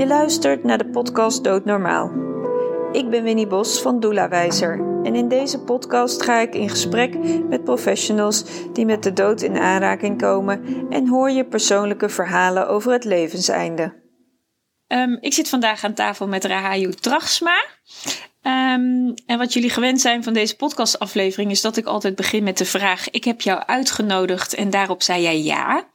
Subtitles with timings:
[0.00, 2.10] Je luistert naar de podcast Doodnormaal.
[2.92, 7.18] Ik ben Winnie Bos van Doelawijzer en in deze podcast ga ik in gesprek
[7.48, 12.92] met professionals die met de dood in aanraking komen en hoor je persoonlijke verhalen over
[12.92, 14.02] het levenseinde.
[14.88, 17.64] Um, ik zit vandaag aan tafel met Rahayu Trachsma.
[18.42, 22.58] Um, en wat jullie gewend zijn van deze podcastaflevering is dat ik altijd begin met
[22.58, 25.88] de vraag: Ik heb jou uitgenodigd en daarop zei jij ja.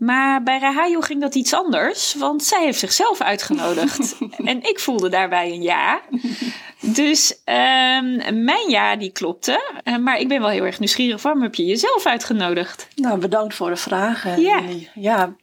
[0.00, 4.16] Maar bij Rahayu ging dat iets anders, want zij heeft zichzelf uitgenodigd.
[4.44, 6.00] en ik voelde daarbij een ja.
[6.80, 9.80] Dus um, mijn ja, die klopte.
[9.84, 11.22] Uh, maar ik ben wel heel erg nieuwsgierig.
[11.22, 12.88] Waarom heb je jezelf uitgenodigd?
[12.94, 14.36] Nou, bedankt voor de vraag.
[14.38, 14.62] Ja.
[14.94, 15.34] ja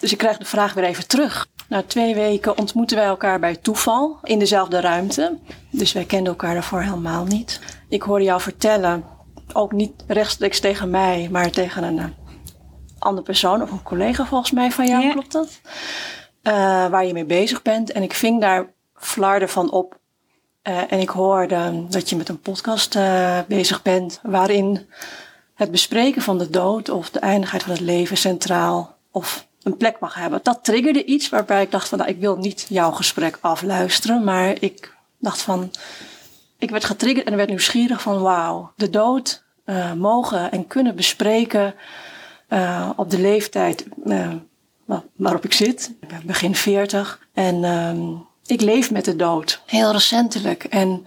[0.00, 1.46] dus ik krijg de vraag weer even terug.
[1.68, 5.38] Na twee weken ontmoeten wij elkaar bij toeval in dezelfde ruimte.
[5.70, 7.60] Dus wij kenden elkaar daarvoor helemaal niet.
[7.88, 9.04] Ik hoorde jou vertellen,
[9.52, 12.14] ook niet rechtstreeks tegen mij, maar tegen een
[13.02, 15.60] andere persoon of een collega volgens mij van jou, klopt dat?
[16.42, 16.52] Uh,
[16.88, 17.92] waar je mee bezig bent.
[17.92, 20.00] En ik ving daar flarden van op.
[20.68, 24.88] Uh, en ik hoorde dat je met een podcast uh, bezig bent waarin
[25.54, 30.00] het bespreken van de dood of de eindigheid van het leven centraal of een plek
[30.00, 30.40] mag hebben.
[30.42, 34.56] Dat triggerde iets waarbij ik dacht van nou, ik wil niet jouw gesprek afluisteren, maar
[34.60, 35.70] ik dacht van
[36.58, 39.44] ik werd getriggerd en werd nieuwsgierig van wauw, de dood
[39.96, 41.74] mogen en kunnen bespreken
[42.52, 44.32] uh, op de leeftijd uh,
[45.16, 45.92] waarop ik zit.
[46.00, 49.62] Ik ben begin 40 en um, ik leef met de dood.
[49.66, 50.64] Heel recentelijk.
[50.64, 51.04] En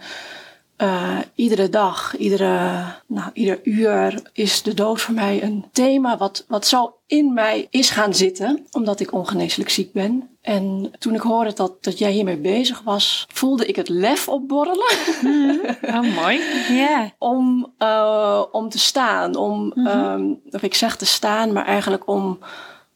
[0.78, 6.44] uh, iedere dag, iedere, nou, ieder uur is de dood voor mij een thema wat,
[6.48, 10.35] wat zo in mij is gaan zitten, omdat ik ongeneeslijk ziek ben.
[10.46, 14.96] En toen ik hoorde dat, dat jij hiermee bezig was, voelde ik het lef opborrelen.
[15.22, 16.40] Mm, oh, mooi.
[16.82, 17.10] Ja.
[17.18, 19.34] om, uh, om te staan.
[19.34, 20.10] Om, mm -hmm.
[20.10, 22.38] um, of ik zeg te staan, maar eigenlijk om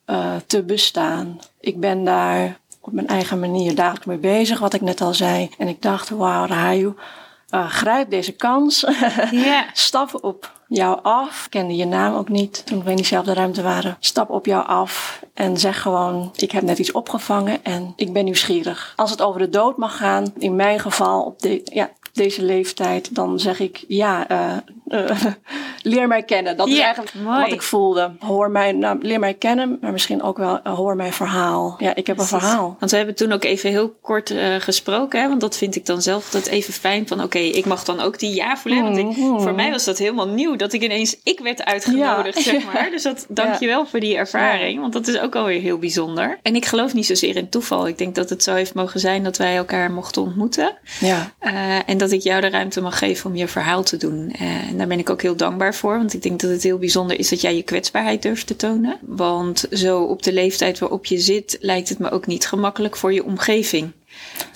[0.06, 1.40] uh, te bestaan.
[1.60, 5.50] Ik ben daar op mijn eigen manier dagelijks mee bezig, wat ik net al zei.
[5.58, 6.94] En ik dacht, wauw, Rahayu,
[7.54, 8.86] uh, grijp deze kans.
[9.30, 9.64] yeah.
[9.86, 11.46] Stap op jou af.
[11.48, 13.96] Kende je naam ook niet toen we in diezelfde ruimte waren.
[14.00, 18.24] Stap op jou af en zeg gewoon: Ik heb net iets opgevangen en ik ben
[18.24, 18.92] nieuwsgierig.
[18.96, 23.14] Als het over de dood mag gaan, in mijn geval op de, ja, deze leeftijd,
[23.14, 24.56] dan zeg ik ja, uh,
[24.90, 25.24] uh,
[25.82, 26.56] leer mij kennen.
[26.56, 27.40] Dat is eigenlijk mooi.
[27.40, 28.12] wat ik voelde.
[28.18, 31.74] Hoor mij, nou, leer mij kennen, maar misschien ook wel uh, hoor mijn verhaal.
[31.78, 32.76] Ja, ik heb een verhaal.
[32.78, 36.02] Want we hebben toen ook even heel kort gesproken, hè, want dat vind ik dan
[36.02, 38.82] zelf dat even fijn van oké, okay, ik mag dan ook die ja voelen.
[38.82, 39.40] Want ik, mm-hmm.
[39.40, 42.42] voor mij was dat helemaal nieuw dat ik ineens, ik werd uitgenodigd, ja.
[42.42, 42.88] zeg maar.
[43.00, 46.38] Dus dat, dank je wel voor die ervaring, want dat is ook alweer heel bijzonder.
[46.42, 47.88] En ik geloof niet zozeer in toeval.
[47.88, 50.78] Ik denk dat het zo heeft mogen zijn dat wij elkaar mochten ontmoeten.
[51.00, 51.32] Ja.
[51.86, 54.30] en dat ik jou de ruimte mag geven om je verhaal te doen.
[54.38, 57.18] En daar ben ik ook heel dankbaar voor, want ik denk dat het heel bijzonder
[57.18, 58.98] is dat jij je kwetsbaarheid durft te tonen.
[59.00, 63.12] Want zo op de leeftijd waarop je zit, lijkt het me ook niet gemakkelijk voor
[63.12, 63.90] je omgeving.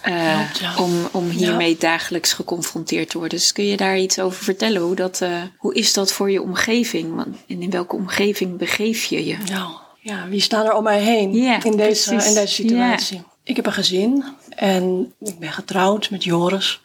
[0.09, 0.77] Uh, ja.
[0.77, 1.77] om, om hiermee ja.
[1.79, 3.39] dagelijks geconfronteerd te worden.
[3.39, 4.83] Dus kun je daar iets over vertellen?
[4.83, 7.21] Hoe, dat, uh, hoe is dat voor je omgeving?
[7.49, 9.37] En in welke omgeving begeef je je?
[9.51, 9.71] Nou,
[10.01, 13.17] ja, wie staan er om mij heen yeah, in, deze, in deze situatie?
[13.17, 13.27] Yeah.
[13.43, 16.81] Ik heb een gezin en ik ben getrouwd met Joris.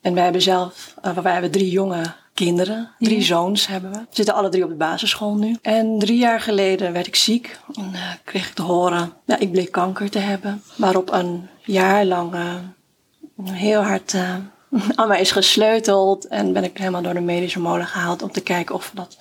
[0.00, 2.90] En wij hebben zelf, uh, wij hebben drie jonge kinderen.
[2.98, 3.24] Drie ja.
[3.24, 3.98] zoons hebben we.
[3.98, 5.56] We zitten alle drie op de basisschool nu.
[5.62, 7.58] En drie jaar geleden werd ik ziek.
[7.74, 10.62] En uh, kreeg ik te horen, ja, ik bleek kanker te hebben.
[10.76, 12.54] Waarop een jaar lang uh,
[13.50, 14.34] heel hard uh,
[14.98, 16.26] aan mij is gesleuteld.
[16.26, 19.18] En ben ik helemaal door de medische molen gehaald om te kijken of we dat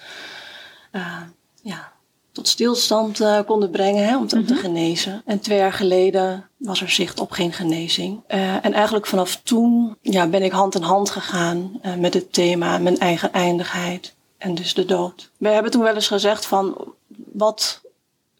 [1.61, 1.91] ja,
[2.35, 4.55] tot stilstand uh, konden brengen hè, om, te, mm -hmm.
[4.55, 5.21] te, genezen.
[5.25, 8.21] En twee jaar geleden was er zicht op geen genezing.
[8.27, 12.33] Uh, en eigenlijk vanaf toen ja, ben ik hand in hand gegaan uh, met het
[12.33, 15.31] thema mijn eigen eindigheid en dus de dood.
[15.37, 16.93] We hebben toen wel eens gezegd van
[17.33, 17.81] wat.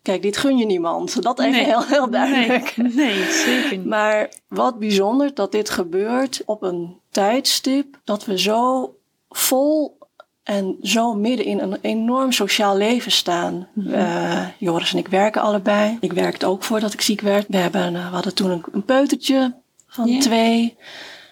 [0.02, 1.24] Kijk, dit gun je niemand.
[1.24, 1.64] Dat even nee.
[1.66, 2.78] heel, heel duidelijk.
[2.78, 3.86] Nee, nee, zeker niet.
[3.86, 8.94] Maar wat bijzonder dat dit gebeurt op een tijdstip dat we zo
[9.30, 9.98] vol
[10.46, 13.68] en zo midden in een enorm sociaal leven staan.
[13.74, 13.94] Mm -hmm.
[13.94, 15.98] uh, Joris en ik werken allebei.
[16.00, 17.46] Ik werkte ook voordat ik ziek werd.
[17.50, 19.56] We, hebben, uh, we hadden toen een, een peutertje
[19.88, 20.22] van yeah.
[20.22, 20.78] twee.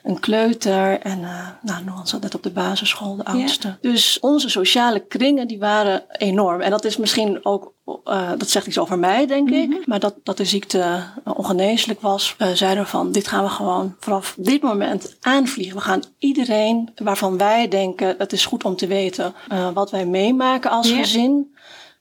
[0.04, 3.78] Een kleuter en uh, nou, Noan zat net op de basisschool, de oudste.
[3.82, 6.62] Dus onze sociale kringen die waren enorm.
[6.62, 7.74] En dat is misschien ook,
[8.06, 9.74] uh, dat zegt iets over mij, denk mm -hmm.
[9.74, 9.88] ik.
[9.88, 13.50] Maar dat, dat de ziekte uh, ongeneeslijk was, uh, zeiden we van, dit gaan we
[13.50, 15.76] gewoon vanaf dit moment aanvliegen.
[15.76, 19.34] We gaan iedereen waarvan wij denken, het is goed om te weten
[19.74, 21.00] wat wij meemaken als yeah.
[21.00, 21.52] gezin.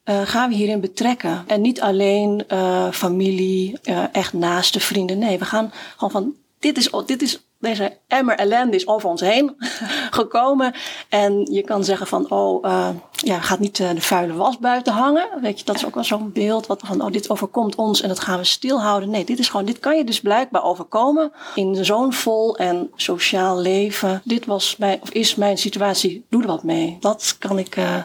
[0.05, 1.45] Uh, gaan we hierin betrekken.
[1.47, 5.19] En niet alleen uh, familie, uh, echt naaste vrienden.
[5.19, 9.21] Nee, we gaan gewoon van, dit is, dit is deze emmer ellende is over ons
[9.21, 9.57] heen
[10.21, 10.75] gekomen.
[11.09, 14.93] En je kan zeggen van, oh, uh, ja, gaat niet uh, de vuile was buiten
[14.93, 15.29] hangen.
[15.41, 18.09] Weet je, dat is ook wel zo'n beeld wat van, oh, dit overkomt ons en
[18.09, 19.11] dat gaan we stilhouden.
[19.11, 23.59] Nee, dit is gewoon, dit kan je dus blijkbaar overkomen in zo'n vol en sociaal
[23.59, 24.21] leven.
[24.25, 26.97] Dit was mijn, of is mijn situatie, doe er wat mee.
[27.01, 27.97] Dat kan ik, uh,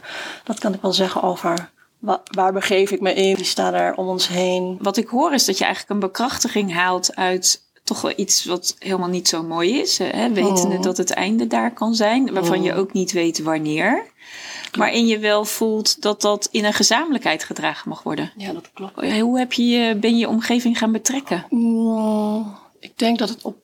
[0.43, 1.69] dat kan ik wel zeggen over
[2.31, 3.35] waar begeef ik me in?
[3.35, 4.77] Die staan er om ons heen.
[4.81, 8.75] Wat ik hoor is dat je eigenlijk een bekrachtiging haalt uit toch wel iets wat
[8.79, 9.97] helemaal niet zo mooi is.
[9.97, 10.33] Hè?
[10.33, 10.81] Wetende oh.
[10.81, 12.77] dat het einde daar kan zijn, waarvan je oh.
[12.77, 14.05] ook niet weet wanneer.
[14.71, 18.31] Waarin je wel voelt dat dat in een gezamenlijkheid gedragen mag worden.
[18.37, 19.19] Ja, dat klopt.
[19.19, 21.45] Hoe heb je, ben je je omgeving gaan betrekken?
[21.49, 23.57] Mm, ik denk dat het op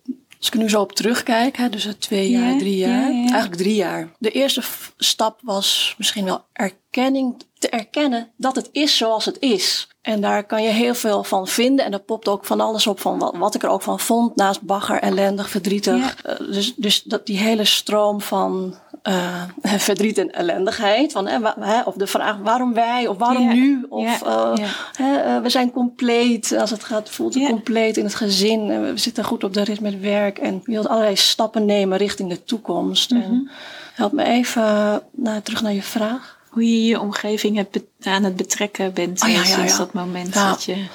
[0.44, 4.12] als ik nu zo op terugkijk, hè, dus twee jaar, drie jaar, eigenlijk drie jaar.
[4.18, 4.62] De eerste
[4.98, 9.88] stap was misschien wel erkenning, te erkennen dat het is zoals het is.
[10.02, 11.86] En daar kan je heel veel van vinden.
[11.86, 14.36] En er popt ook van alles op van wat, wat ik er ook van vond.
[14.36, 16.26] Naast bagger, ellendig, verdrietig.
[16.26, 19.44] Uh, dus, dus dat die hele stroom van uh,
[19.78, 21.12] verdriet en ellendigheid.
[21.12, 21.28] Van,
[21.60, 23.86] hè, of de vraag waarom wij of waarom nu?
[23.90, 24.54] Of uh,
[24.98, 28.68] hè, we zijn compleet als het gaat, voelt het compleet in het gezin.
[28.82, 30.38] we zitten goed op de rit met werk.
[30.38, 33.12] En je wilt allerlei stappen nemen richting de toekomst.
[33.12, 33.52] En mhm.
[33.94, 38.36] help me even nou, terug naar je vraag hoe je je omgeving hebt aan het
[38.36, 40.86] betrekken bent oh, ja, sinds dat moment dat je...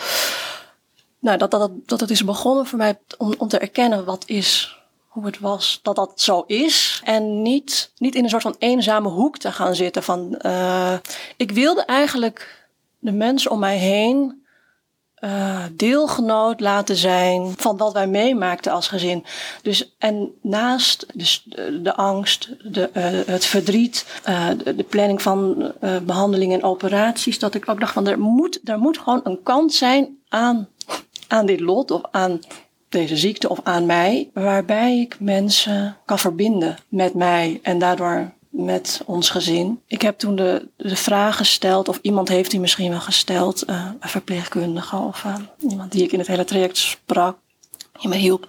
[1.21, 4.78] Nou, dat, dat, dat het is begonnen voor mij om, om te erkennen wat is,
[5.19, 7.01] hoe het was, dat dat zo is.
[7.05, 10.39] En niet, niet in een soort van eenzame hoek te gaan zitten van...
[10.43, 10.95] Uh,
[11.37, 12.67] ik wilde eigenlijk
[12.99, 14.47] de mensen om mij heen
[15.21, 19.25] uh, deelgenoot laten zijn van wat wij meemaakten als gezin.
[19.63, 21.47] Dus en naast dus
[21.83, 24.07] de, angst, de, uh, het verdriet,
[24.65, 25.73] de, de, planning van
[26.03, 29.75] behandelingen en operaties, dat ik ook dacht van er moet, er moet gewoon een kant
[29.75, 30.69] zijn aan,
[31.29, 32.41] aan dit lot of aan
[32.89, 39.03] deze ziekte of aan mij, waarbij ik mensen kan verbinden met mij en daardoor met
[39.07, 39.81] ons gezin.
[39.87, 43.91] Ik heb toen de, de vraag gesteld, of iemand heeft die misschien wel gesteld, uh,
[44.01, 45.35] een verpleegkundige of uh,
[45.69, 47.39] iemand die ik in het hele traject sprak,
[48.01, 48.47] die me hielp,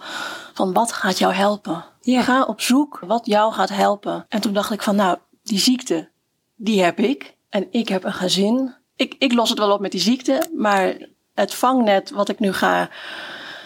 [0.54, 1.86] van wat gaat jou helpen?
[2.02, 2.22] Ja.
[2.22, 4.26] Ga op zoek wat jou gaat helpen.
[4.30, 6.10] En toen dacht ik van, nou, die ziekte,
[6.56, 7.36] die heb ik.
[7.50, 8.74] En ik heb een gezin.
[8.96, 10.98] Ik, ik los het wel op met die ziekte, maar
[11.34, 12.90] het vangnet wat ik nu ga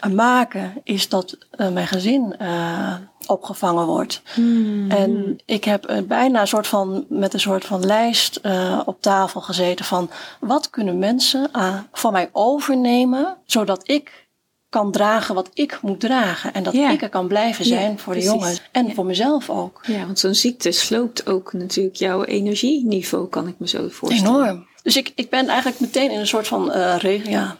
[0.09, 2.93] maken, is dat uh, mijn gezin uh,
[3.27, 4.21] opgevangen wordt.
[4.33, 4.91] Hmm.
[4.91, 8.41] En ik heb bijna een soort van, met een soort van lijst
[8.85, 10.09] op tafel gezeten van
[10.39, 11.49] wat kunnen mensen
[11.91, 14.27] van mij overnemen, zodat ik
[14.69, 16.53] kan dragen wat ik moet dragen.
[16.53, 18.61] En dat ik er kan blijven zijn voor de jongens.
[18.71, 19.81] En voor mezelf ook.
[19.85, 24.39] Ja, want zo'n ziekte sloopt ook natuurlijk jouw energieniveau, kan ik me zo voorstellen.
[24.39, 24.67] Enorm.
[24.83, 27.57] Dus ik, ik ben eigenlijk meteen in een soort van uh, ja,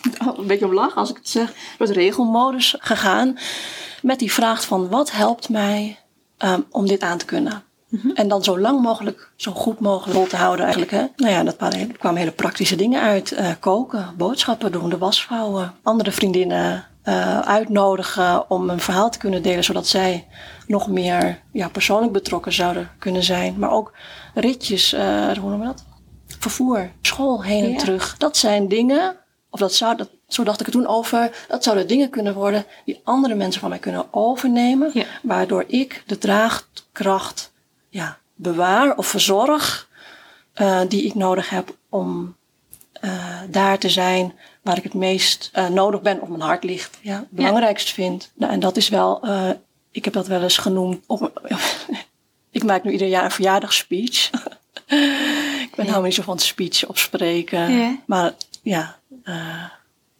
[0.36, 3.38] een beetje om lachen als ik het zeg, door regelmodus gegaan.
[4.02, 5.98] Met die vraag van wat helpt mij
[6.38, 7.62] um, om dit aan te kunnen.
[7.88, 8.10] Mhm.
[8.10, 10.92] En dan zo lang mogelijk, zo goed mogelijk vol te houden eigenlijk.
[10.92, 11.06] Hè?
[11.16, 11.56] Nou ja, dat
[11.98, 13.32] kwamen hele praktische dingen uit.
[13.32, 15.74] Uh, koken, boodschappen doen, de wasvrouwen.
[15.82, 19.64] Andere vriendinnen uh, uitnodigen om een verhaal te kunnen delen.
[19.64, 20.26] Zodat zij
[20.66, 23.58] nog meer ja, persoonlijk betrokken zouden kunnen zijn.
[23.58, 23.92] Maar ook
[24.34, 25.84] ritjes, uh, hoe noemen we dat?
[26.38, 28.16] Vervoer, school heen en terug.
[28.16, 29.16] Dat zijn dingen
[29.50, 32.64] of dat zou, dat, zo dacht ik er toen over, dat zouden dingen kunnen worden
[32.84, 34.92] die andere mensen van mij kunnen overnemen.
[35.22, 37.52] Waardoor ik de draagkracht
[37.88, 39.88] ja, bewaar of verzorg
[40.60, 42.36] uh, die ik nodig heb om
[43.00, 46.98] uh, daar te zijn waar ik het meest uh, nodig ben of mijn hart ligt.
[47.00, 48.30] Ja, het belangrijkst vind.
[48.34, 49.24] Nou, en dat is wel,
[49.90, 51.04] ik heb dat wel eens genoemd.
[51.06, 51.48] Op,
[52.50, 54.30] ik maak nu ieder jaar een verjaardagsspeech.
[55.66, 55.90] ik ben ja.
[55.90, 58.00] helemaal niet zo van speech opspreken.
[58.06, 59.64] Maar ja, uh,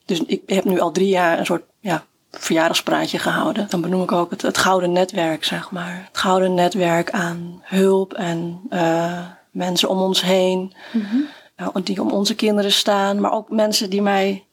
[0.04, 3.66] dus ik heb nu al drie jaar een soort ja, verjaardagspraatje gehouden.
[3.70, 6.04] Dan benoem ik ook het, het gouden netwerk, zeg maar.
[6.08, 10.74] Het gouden netwerk aan hulp en uh, mensen om ons heen.
[10.92, 11.26] Mm -hmm.
[11.56, 13.20] uh, die om onze kinderen staan.
[13.20, 14.44] Maar ook mensen die mij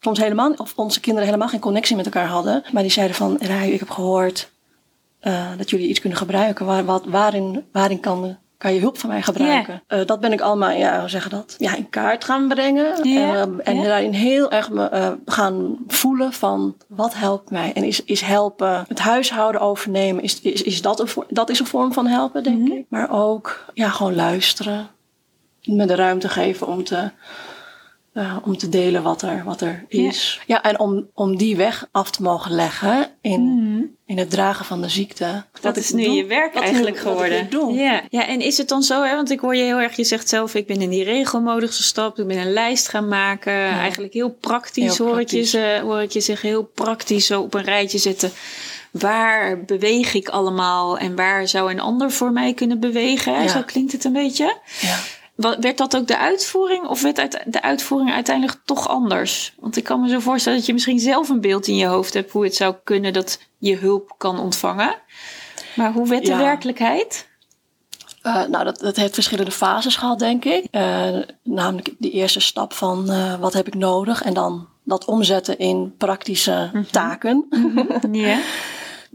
[0.00, 2.64] soms helemaal, of onze kinderen helemaal geen connectie met elkaar hadden.
[2.72, 4.50] Maar die zeiden van, Rij, ik heb gehoord
[5.22, 6.66] uh, dat jullie iets kunnen gebruiken.
[6.66, 9.82] Waar, wat, waarin, waarin kan kan je hulp van mij gebruiken?
[9.86, 10.00] Yeah.
[10.00, 11.54] Uh, dat ben ik allemaal, ja, hoe zeggen dat?
[11.58, 13.08] Ja, in kaart gaan brengen.
[13.08, 13.40] Yeah.
[13.40, 13.86] En, uh, en yeah.
[13.86, 17.72] daarin heel erg me, uh, gaan voelen van wat helpt mij?
[17.72, 21.66] En is, is helpen, het huishouden overnemen, is, is, is dat, een, dat is een
[21.66, 22.76] vorm van helpen, denk mm -hmm.
[22.76, 22.84] ik.
[22.88, 24.88] Maar ook, ja, gewoon luisteren.
[25.62, 27.10] Me de ruimte geven om te
[28.14, 30.40] uh, om te delen wat er, wat er is.
[30.46, 33.96] Ja, ja en om, om die weg af te mogen leggen in, mm.
[34.06, 35.44] in het dragen van de ziekte.
[35.60, 37.48] Dat is nu doe, je werk eigenlijk geworden.
[37.74, 38.02] Ja.
[38.10, 39.14] ja, en is het dan zo, hè?
[39.14, 42.18] want ik hoor je heel erg, je zegt zelf, ik ben in die regelmodus gestapt,
[42.18, 43.52] ik ben een lijst gaan maken.
[43.52, 43.78] Ja.
[43.78, 45.54] Eigenlijk heel praktisch, heel hoor, praktisch.
[45.54, 48.32] Ik je, hoor ik je zeggen, heel praktisch zo op een rijtje zetten
[48.90, 53.50] waar beweeg ik allemaal en waar zou een ander voor mij kunnen bewegen?
[53.50, 54.58] Zo klinkt het een beetje.
[54.80, 54.98] Ja.
[55.36, 59.54] Werd dat ook de uitvoering of werd de uitvoering uiteindelijk toch anders?
[59.60, 62.14] Want ik kan me zo voorstellen dat je misschien zelf een beeld in je hoofd
[62.14, 64.94] hebt hoe het zou kunnen dat je hulp kan ontvangen.
[65.74, 67.28] Maar hoe werd de werkelijkheid?
[68.22, 70.66] Uh, nou, dat, dat heeft verschillende fases gehad, denk ik.
[70.70, 75.58] Uh, namelijk die eerste stap van uh, wat heb ik nodig en dan dat omzetten
[75.58, 76.90] in praktische mm -hmm.
[76.90, 77.46] taken.
[77.50, 77.78] Mm
[78.12, 78.40] -hmm.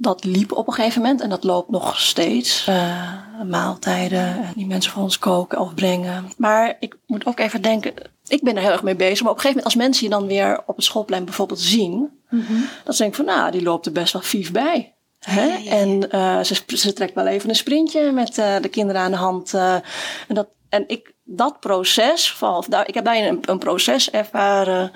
[0.02, 2.68] dat liep op een gegeven moment en dat loopt nog steeds.
[2.70, 3.14] Uh,
[3.50, 6.32] maaltijden, die mensen voor ons koken of brengen.
[6.38, 7.94] Maar ik moet ook even denken,
[8.28, 9.22] ik ben er heel erg mee bezig.
[9.22, 11.94] Maar op een gegeven moment als mensen je dan weer op het schoolplein bijvoorbeeld zien.
[12.30, 12.66] Mm -hmm.
[12.84, 14.96] Dan denk ik van nou, die loopt er best wel vief bij.
[15.20, 15.46] Hè?
[15.46, 15.72] Ja, ja, ja.
[15.72, 19.18] En uh, ze, ze trekt wel even een sprintje met uh, de kinderen aan de
[19.18, 19.54] hand.
[19.54, 19.84] En,
[20.28, 24.92] dat, en ik, dat proces, van, daar, ik heb daar een, een proces ervaren.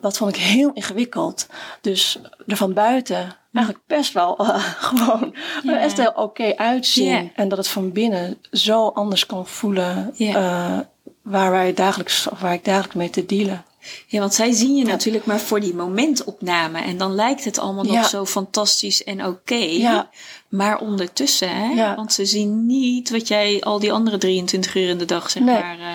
[0.00, 1.46] Dat vond ik heel ingewikkeld.
[1.80, 5.82] Dus er van buiten eigenlijk best wel uh, gewoon yeah.
[5.82, 7.06] best heel oké okay uitzien.
[7.06, 7.26] Yeah.
[7.34, 10.34] En dat het van binnen zo anders kan voelen yeah.
[10.34, 10.78] uh,
[11.22, 13.64] waar, wij dagelijks, waar ik dagelijks mee te dealen.
[14.06, 14.90] Ja, want zij zien je ja.
[14.90, 16.80] natuurlijk maar voor die momentopname.
[16.80, 17.92] En dan lijkt het allemaal ja.
[17.92, 19.28] nog zo fantastisch en oké.
[19.28, 19.78] Okay.
[19.78, 20.10] Ja.
[20.48, 21.94] Maar ondertussen, hè?
[21.94, 25.42] Want ze zien niet wat jij al die andere 23 uur in de dag, zeg
[25.42, 25.54] nee.
[25.60, 25.86] maar, uh,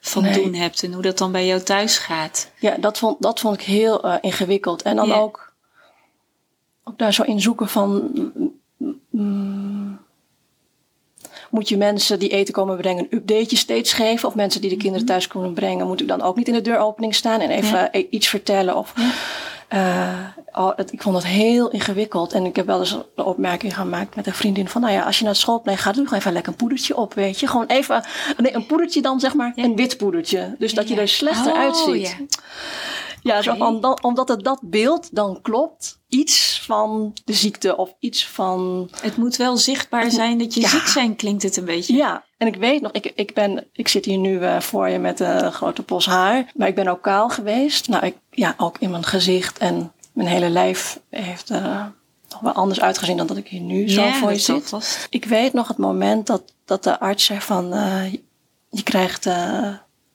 [0.00, 0.32] van nee.
[0.32, 0.82] doen hebt.
[0.82, 2.50] En hoe dat dan bij jou thuis gaat.
[2.58, 4.82] Ja, dat vond, dat vond ik heel uh, ingewikkeld.
[4.82, 5.52] En dan ook,
[6.84, 8.10] ook daar zo in zoeken van...
[9.10, 9.98] Mm,
[11.50, 14.28] moet je mensen die eten komen brengen een updateje steeds geven?
[14.28, 16.60] Of mensen die de kinderen thuis komen brengen, moet ik dan ook niet in de
[16.60, 18.02] deuropening staan en even ja.
[18.10, 18.76] iets vertellen?
[18.76, 18.94] Of,
[19.72, 22.32] uh, oh, het, ik vond dat heel ingewikkeld.
[22.32, 25.16] En ik heb wel eens een opmerking gemaakt met een vriendin van, nou ja, als
[25.16, 27.46] je naar het schoolplein gaat, doe gewoon even lekker een poedertje op, weet je.
[27.46, 28.04] Gewoon even,
[28.36, 29.64] nee, een poedertje dan zeg maar, ja.
[29.64, 30.54] een wit poedertje.
[30.58, 32.16] Dus dat je er slechter oh, uitziet.
[33.22, 38.26] Ja, zo van, omdat het dat beeld dan klopt, iets van de ziekte of iets
[38.26, 38.90] van.
[39.00, 40.68] Het moet wel zichtbaar zijn dat je ja.
[40.68, 41.96] ziek zijn, klinkt het een beetje.
[41.96, 44.98] Ja, en ik weet nog, ik, ik, ben, ik zit hier nu uh, voor je
[44.98, 47.88] met een grote bos haar, maar ik ben ook kaal geweest.
[47.88, 51.50] Nou, ik, ja, ook in mijn gezicht en mijn hele lijf heeft.
[51.50, 51.86] Uh,
[52.28, 54.68] nog wel anders uitgezien dan dat ik hier nu zo ja, voor je zit.
[54.68, 55.06] Vast.
[55.10, 58.12] Ik weet nog het moment dat, dat de arts zei van uh,
[58.70, 59.26] je krijgt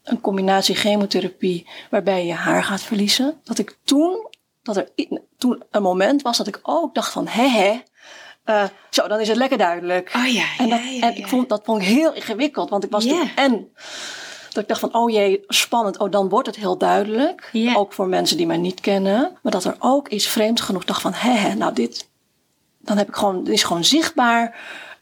[0.04, 3.40] een combinatie chemotherapie waarbij je haar gaat verliezen.
[3.44, 4.28] Dat ik toen,
[4.63, 4.89] dat er
[5.38, 7.82] toen een moment was dat ik ook dacht van, hè hè,
[8.46, 10.12] uh, zo, dan is het lekker duidelijk.
[10.15, 12.91] Oh ja, en dat, ja, en ik vond, dat vond ik heel ingewikkeld, want ik
[12.91, 13.72] was toen en
[14.50, 17.51] dat ik dacht van, oh jee, spannend, oh dan wordt het heel duidelijk.
[17.75, 19.38] Ook voor mensen die mij niet kennen.
[19.41, 22.10] Maar dat er ook iets vreemd genoeg dacht van, hè hè, nou dit,
[22.79, 24.55] dan heb ik gewoon, het is gewoon zichtbaar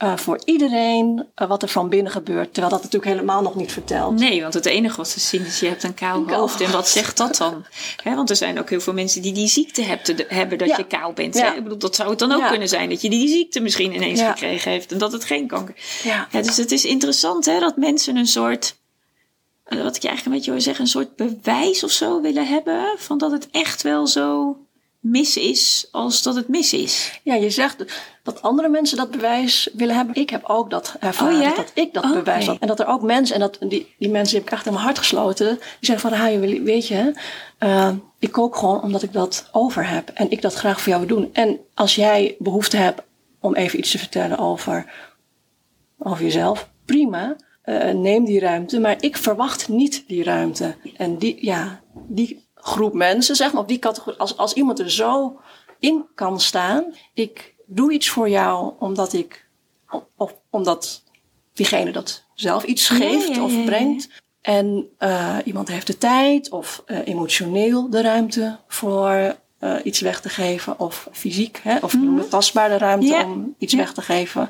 [0.03, 2.53] uh, voor iedereen uh, wat er van binnen gebeurt.
[2.53, 4.20] Terwijl dat natuurlijk helemaal nog niet vertelt.
[4.20, 6.62] Nee, want het enige wat ze zien is je hebt een kaal hoofd.
[6.62, 7.65] En wat zegt dat dan?
[8.03, 10.77] He, want er zijn ook heel veel mensen die die ziekte hebt, hebben dat ja.
[10.77, 11.36] je kaal bent.
[11.38, 11.55] Ja.
[11.55, 12.50] Ik bedoel, dat zou het dan ook ja.
[12.50, 12.89] kunnen zijn.
[12.89, 14.91] Dat je die ziekte misschien ineens gekregen heeft.
[14.91, 16.27] En dat het geen kanker ja.
[16.31, 18.79] dus het is interessant hè, dat mensen een soort...
[19.63, 22.48] Eh, wat ik je eigenlijk een beetje hoor zeggen, een soort bewijs of zo willen
[22.48, 22.96] hebben.
[22.98, 24.58] Van dat het echt wel zo
[25.01, 27.20] mis is als dat het mis is.
[27.24, 27.86] Ja, je zegt
[28.24, 30.15] dat andere mensen dat bewijs willen hebben.
[30.15, 31.55] Ik heb ook dat ervaren, oh, ja?
[31.55, 32.60] dat ik dat oh, bewijs had.
[32.60, 34.86] En dat er ook mensen, en dat, die, die mensen heb ik echt in mijn
[34.86, 37.13] hart gesloten, die zeggen van, weet je,
[37.60, 37.89] uh,
[38.20, 40.10] ik kook gewoon omdat ik dat over heb.
[40.10, 41.29] En ik dat graag voor jou wil doen.
[41.34, 43.01] En als jij behoefte hebt
[43.39, 44.93] om even iets te vertellen over,
[45.98, 47.36] over jezelf, prima.
[47.65, 50.75] Uh, neem die ruimte, maar ik verwacht niet die ruimte.
[50.98, 54.91] En die, ja, die groep mensen, zeg maar, op die categorie, als, als iemand er
[54.91, 55.39] zo
[55.79, 59.47] in kan staan, ik doe iets voor jou omdat ik,
[60.15, 61.03] of omdat
[61.53, 64.09] diegene dat zelf iets geeft ja, ja, ja, of brengt.
[64.41, 70.21] En uh, iemand heeft de tijd of uh, emotioneel de ruimte voor uh, iets weg
[70.21, 70.79] te geven.
[70.79, 72.29] Of fysiek, hè, of mm -hmm.
[72.29, 74.49] tastbaar de ruimte om iets weg te geven.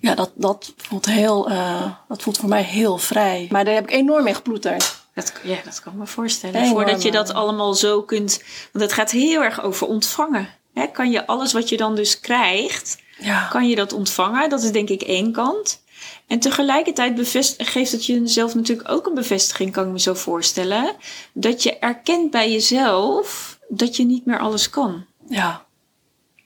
[0.00, 1.48] Ja, dat, dat voelt heel,
[2.08, 3.48] dat voelt voor mij heel vrij.
[3.50, 4.99] Maar daar heb ik enorm mee geploeterd.
[5.20, 6.66] Dat, ja, dat kan ik me voorstellen.
[6.66, 8.42] Voordat je dat allemaal zo kunt.
[8.72, 10.48] Want het gaat heel erg over ontvangen.
[10.74, 10.86] Hè?
[10.86, 13.48] Kan je alles wat je dan dus krijgt, ja.
[13.48, 14.50] kan je dat ontvangen?
[14.50, 15.82] Dat is denk ik één kant.
[16.26, 20.96] En tegelijkertijd bevest, geeft het jezelf natuurlijk ook een bevestiging, kan ik me zo voorstellen.
[21.32, 25.04] Dat je erkent bij jezelf dat je niet meer alles kan.
[25.28, 25.64] Ja.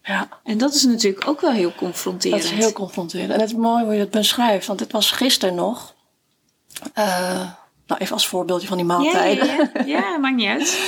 [0.02, 0.28] Ja.
[0.45, 2.43] En dat is natuurlijk ook wel heel confronterend.
[2.43, 3.31] Dat is heel confronterend.
[3.31, 5.95] En het is mooi hoe je het beschrijft, want het was gisteren nog.
[6.99, 7.50] Uh,
[7.86, 9.46] nou, even als voorbeeldje van die maaltijden.
[9.46, 10.18] Ja, ja, ja.
[10.18, 10.78] maakt niet uit.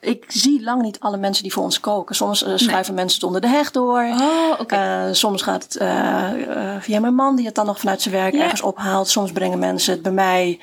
[0.00, 2.14] Ik zie lang niet alle mensen die voor ons koken.
[2.14, 3.02] Soms uh, schuiven nee.
[3.02, 4.02] mensen het onder de heg door.
[4.02, 5.08] Oh, okay.
[5.08, 8.34] uh, soms gaat het uh, via mijn man die het dan nog vanuit zijn werk
[8.34, 9.08] ergens ophaalt.
[9.08, 10.58] Soms brengen mensen het bij mij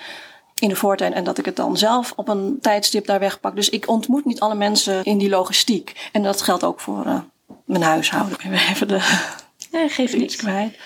[0.60, 3.56] in de voortuin en dat ik het dan zelf op een tijdstip daar wegpak.
[3.56, 6.10] Dus ik ontmoet niet alle mensen in die logistiek.
[6.12, 7.24] En dat geldt ook voor
[7.66, 8.34] mijn huishouden.
[8.34, 9.26] Ik ben even de
[9.72, 10.78] ja, geef iets kwijt.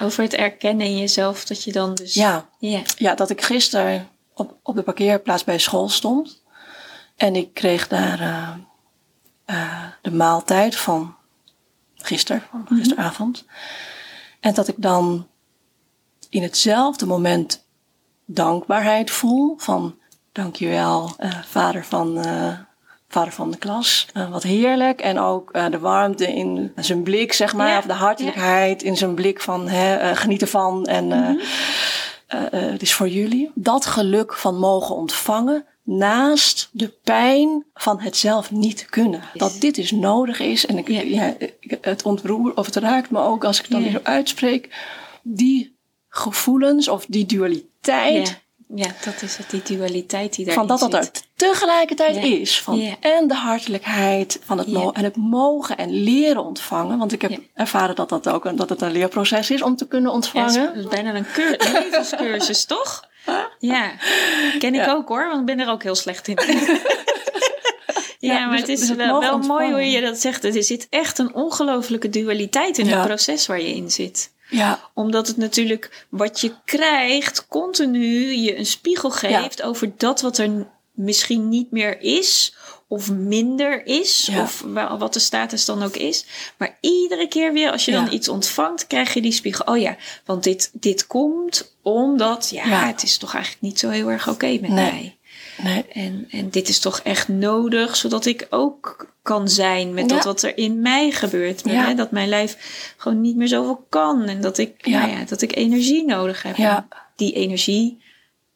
[0.00, 2.14] Over het erkennen in jezelf dat je dan dus...
[2.14, 2.80] Ja, ja.
[2.96, 4.08] ja dat ik gisteren
[4.40, 6.42] op, op de parkeerplaats bij school stond.
[7.16, 8.48] En ik kreeg daar uh,
[9.46, 11.14] uh, de maaltijd van
[11.94, 12.74] gisteren, van mhm.
[12.74, 13.44] gisteravond.
[14.40, 15.26] En dat ik dan
[16.28, 17.64] in hetzelfde moment
[18.24, 19.98] dankbaarheid voel van
[20.32, 22.24] dankjewel uh, vader van,
[23.08, 24.06] vader van de klas.
[24.30, 25.00] Wat heerlijk.
[25.00, 27.78] En ook de warmte in zijn blik, zeg maar.
[27.78, 31.40] Of de hartelijkheid in zijn blik van hè, geniet ervan en mm
[32.50, 33.50] het is voor jullie.
[33.54, 39.22] Dat geluk van mogen ontvangen naast de pijn van het zelf niet kunnen.
[39.34, 40.66] Dat dit is dus nodig is.
[40.66, 41.36] En ik, ja.
[41.80, 44.68] het ontroer of het raakt me ook als ik het dan weer zo uitspreek.
[45.22, 45.76] Die
[46.08, 48.40] gevoelens of die dualiteit.
[48.74, 52.60] Ja, dat is het, die dualiteit die daar Van dat dat er tegelijkertijd is.
[52.60, 56.98] Van En de hartelijkheid van het, en het mogen en leren ontvangen.
[56.98, 59.86] Want ik heb ervaren dat, dat, ook een, dat het een leerproces is om te
[59.86, 60.66] kunnen ontvangen.
[60.66, 61.26] het is bijna een
[61.72, 63.08] levenscursus, toch?
[63.58, 63.92] Ja,
[64.58, 66.38] ken ik ook hoor, want ik ben er ook heel slecht in.
[68.20, 70.44] Ja, maar dus het is dus wel, wel mooi hoe je dat zegt.
[70.44, 74.32] Er zit echt een ongelofelijke dualiteit in het proces waar je in zit.
[74.50, 74.90] Ja.
[74.94, 80.66] Omdat het natuurlijk wat je krijgt continu je een spiegel geeft over dat wat er
[80.94, 82.54] misschien niet meer is
[82.88, 84.64] of minder is, of
[84.98, 86.24] wat de status dan ook is.
[86.56, 89.64] Maar iedere keer weer als je dan iets ontvangt, krijg je die spiegel.
[89.64, 94.10] Oh ja, want dit, dit komt omdat, ja, het is toch eigenlijk niet zo heel
[94.10, 95.18] erg oké met mij.
[95.62, 95.84] Nee.
[95.92, 100.42] En, en dit is toch echt nodig, zodat ik ook kan zijn met dat wat
[100.42, 101.64] er in mij gebeurt.
[101.64, 101.94] Hè?
[101.94, 104.22] Dat mijn lijf gewoon niet meer zoveel kan.
[104.22, 104.98] En dat ik, ja.
[104.98, 106.84] Nou ja, dat ik energie nodig heb.
[107.16, 108.02] Die energie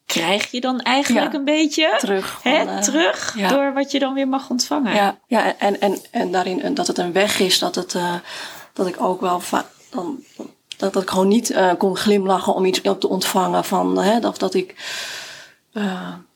[0.06, 4.28] krijg je dan eigenlijk een beetje terug, hè, eh, terug door wat je dan weer
[4.28, 4.94] mag ontvangen.
[4.94, 8.14] Ja, ja en, en, en daarin dat het een weg is, dat, het, uh,
[8.72, 9.40] dat ik ook wel
[9.90, 10.24] dan,
[10.76, 14.20] dat, dat ik gewoon niet uh, kon glimlachen om iets op te ontvangen van hè,
[14.20, 14.74] dat, dat ik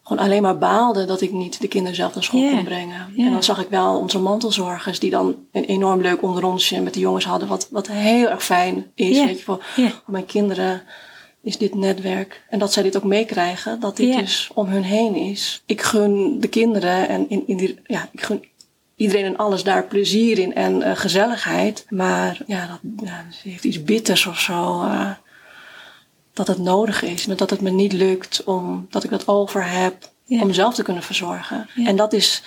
[0.09, 3.13] gewoon alleen maar baalde dat ik niet de kinderen zelf naar school kon brengen.
[3.17, 7.01] En dan zag ik wel onze mantelzorgers die dan een enorm leuk onderrondje met de
[7.01, 9.25] jongens hadden, wat, wat heel erg fijn is.
[9.25, 10.83] Weet je, voor, voor mijn kinderen
[11.43, 12.45] is dit netwerk.
[12.49, 15.63] En dat zij dit ook meekrijgen, dat dit dus om hun heen is.
[15.67, 18.45] Ik gun de kinderen en in, in die, ja, ik gun
[18.97, 21.87] iedereen en alles daar plezier in en uh, gezelligheid.
[21.89, 24.83] Maar ja, dat, ja, heeft iets bitters of zo.
[24.83, 25.11] Uh,
[26.39, 27.25] dat het nodig is.
[27.25, 31.03] Dat het me niet lukt om dat ik dat over heb om mezelf te kunnen
[31.03, 31.69] verzorgen.
[31.85, 32.43] En dat is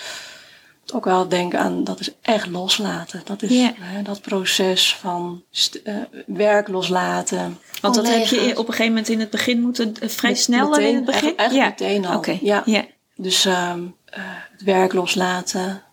[0.93, 3.21] ook wel denken aan, dat is echt loslaten.
[3.25, 5.43] Dat is hè, dat proces van
[5.83, 7.59] uh, werk loslaten.
[7.81, 10.69] Want dat heb je op een gegeven moment in het begin moeten, uh, vrij snel
[10.69, 11.37] meteen, in het begin?
[11.37, 12.17] Eigenlijk, meteen al.
[12.17, 12.39] Okay.
[12.41, 12.63] Ja.
[12.65, 12.85] ja.
[13.15, 15.83] Dus um, uh, het werk loslaten.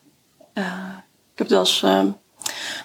[0.55, 0.63] ik
[1.35, 1.83] heb het wel eens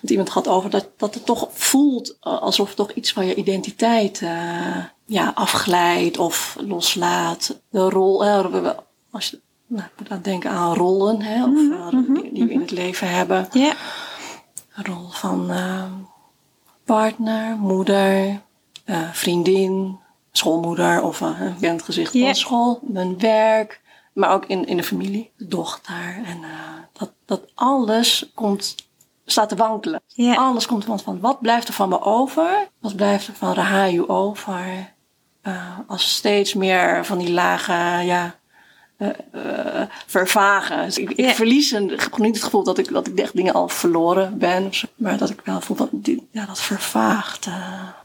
[0.04, 4.22] met iemand gehad over dat, dat het toch voelt alsof toch iets van je identiteit
[5.06, 7.60] ja, afglijdt of loslaat.
[7.70, 8.26] De rol,
[9.12, 9.40] als je
[9.74, 12.60] nou, ik moet aan denken aan rollen, hè, of, mhm, mhm, die, die, we in
[12.60, 13.48] het leven hebben.
[13.52, 13.74] Ja.
[14.70, 15.84] Rol van uh,
[16.86, 18.42] partner, moeder,
[18.86, 20.00] uh, vriendin,
[20.32, 23.82] schoolmoeder of uh, een bekend gezicht van school, mijn werk,
[24.14, 26.22] maar ook in, in de familie, de dochter.
[26.26, 26.40] En
[26.94, 28.76] dat, dat alles komt,
[29.34, 30.02] staat te wankelen.
[30.36, 32.68] Alles komt van, van wat blijft er van me over?
[32.80, 34.92] Wat blijft er van Rahayu over?
[35.88, 37.74] als steeds meer van die lage,
[38.06, 38.36] ja,
[38.98, 40.86] uh, vervagen.
[40.86, 43.36] Dus ik, ik verlies een, ik heb niet het gevoel dat ik, dat ik echt
[43.36, 44.70] dingen al verloren ben.
[44.96, 45.90] Maar dat ik wel voel dat
[46.32, 47.48] ja, dat vervaagt.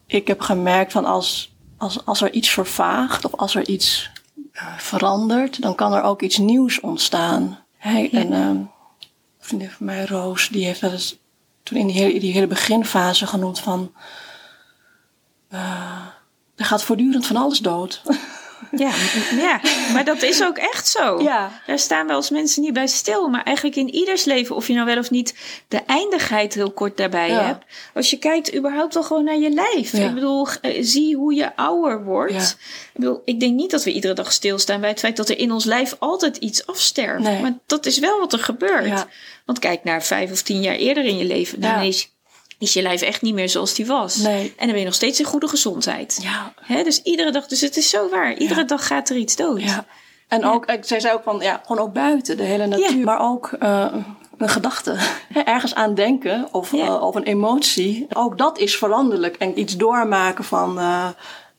[0.07, 4.11] Ik heb gemerkt van als, als, als er iets vervaagt of als er iets
[4.77, 7.59] verandert, dan kan er ook iets nieuws ontstaan.
[7.77, 8.71] Hey, En een
[9.49, 11.19] vriendin van mij, Roos, die heeft dat eens
[11.63, 13.93] toen in die hele, die hele beginfase genoemd van...
[16.55, 18.03] er gaat voortdurend van alles dood.
[18.71, 18.93] Ja,
[19.37, 19.61] ja,
[19.93, 21.23] maar dat is ook echt zo.
[21.23, 21.61] Ja.
[21.67, 23.29] Daar staan we als mensen niet bij stil.
[23.29, 25.35] Maar eigenlijk in ieders leven, of je nou wel of niet
[25.69, 27.65] de eindigheid heel kort daarbij hebt.
[27.95, 29.93] Als je kijkt überhaupt al gewoon naar je lijf.
[29.93, 32.57] Ik bedoel, eh, zie hoe je ouder wordt.
[32.93, 35.39] Ik bedoel, ik denk niet dat we iedere dag stilstaan bij het feit dat er
[35.39, 37.25] in ons lijf altijd iets afsterft.
[37.41, 39.07] Maar dat is wel wat er gebeurt.
[39.45, 41.61] Want kijk naar vijf of tien jaar eerder in je leven.
[41.61, 42.11] Dan is
[42.59, 44.17] is je lijf echt niet meer zoals die was.
[44.17, 44.43] Nee.
[44.43, 46.19] En dan ben je nog steeds in goede gezondheid.
[46.23, 46.53] Ja.
[46.61, 46.83] Hè?
[46.83, 48.37] Dus iedere dag, dus het is zo waar.
[48.37, 49.63] Iedere dag gaat er iets dood.
[49.63, 49.85] Ja.
[50.29, 53.05] En ook, zij zei ook van, ja, gewoon ook buiten, de hele natuur.
[53.05, 53.95] Maar ook uh,
[54.37, 54.97] een gedachte.
[55.45, 58.07] Ergens aan denken of, uh, of een emotie.
[58.13, 59.37] Ook dat is veranderlijk.
[59.37, 61.09] En iets doormaken van, uh,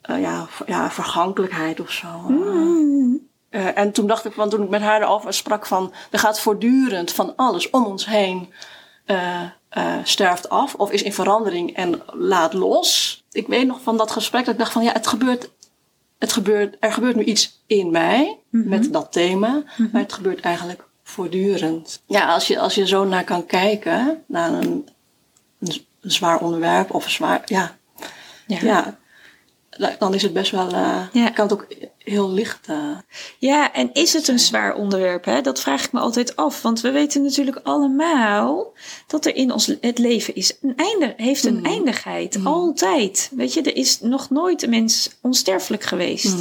[0.02, 2.08] ja, ja, vergankelijkheid of zo.
[2.28, 3.28] Mm.
[3.50, 7.12] en toen dacht ik, want toen ik met haar erover sprak van, er gaat voortdurend
[7.12, 8.54] van alles om ons heen
[9.06, 9.42] uh,
[10.04, 13.24] sterft af of is in verandering en laat los.
[13.32, 15.50] Ik weet nog van dat gesprek dat ik dacht van ja, het gebeurt,
[16.20, 18.70] het gebeurt, er gebeurt nu iets in mij Mhm.
[18.70, 22.02] met dat thema, maar het gebeurt eigenlijk voortdurend.
[22.06, 24.90] Ja, als je, als je zo naar kan kijken, naar een,
[25.60, 27.78] een, zwaar onderwerp of een zwaar, ja,
[28.48, 28.98] Ja.
[30.00, 31.30] Dan is het best wel, eh Ja.
[31.30, 32.68] kan het ook heel licht.
[32.68, 32.98] eh,
[33.38, 35.26] Ja, en is het een zwaar onderwerp?
[35.26, 35.42] Hè?
[35.42, 36.62] Dat vraag ik me altijd af.
[36.62, 38.74] Want we weten natuurlijk allemaal
[39.08, 42.40] dat er in ons het leven is een einde, heeft een eindigheid.
[42.44, 43.32] Altijd.
[43.36, 46.36] Weet je, er is nog nooit een mens onsterfelijk geweest.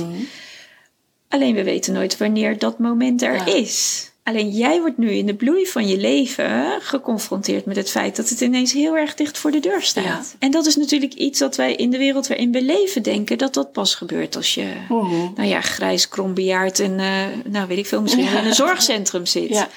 [1.28, 3.46] Alleen we weten nooit wanneer dat moment er Ja.
[3.46, 4.10] is.
[4.28, 8.28] Alleen jij wordt nu in de bloei van je leven geconfronteerd met het feit dat
[8.28, 10.04] het ineens heel erg dicht voor de deur staat.
[10.04, 10.22] Ja.
[10.38, 13.54] En dat is natuurlijk iets dat wij in de wereld waarin we leven denken dat
[13.54, 15.14] dat pas gebeurt als je, Mhm.
[15.34, 19.48] nou ja, grijs, krombejaard en, eh, nou weet ik veel, misschien in een zorgcentrum zit.
[19.48, 19.68] Ja.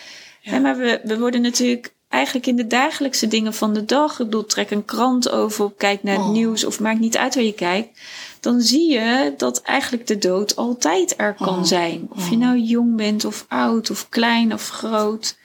[0.42, 4.26] Hè, maar we, we worden natuurlijk eigenlijk in de dagelijkse dingen van de dag, ik
[4.26, 6.32] bedoel, trek een krant over, kijk naar het Oh.
[6.32, 8.00] nieuws of maakt niet uit waar je kijkt,
[8.42, 11.64] dan zie je dat eigenlijk de dood altijd er kan Oh.
[11.64, 12.08] zijn.
[12.10, 15.38] Of je nou jong bent of oud of klein of groot.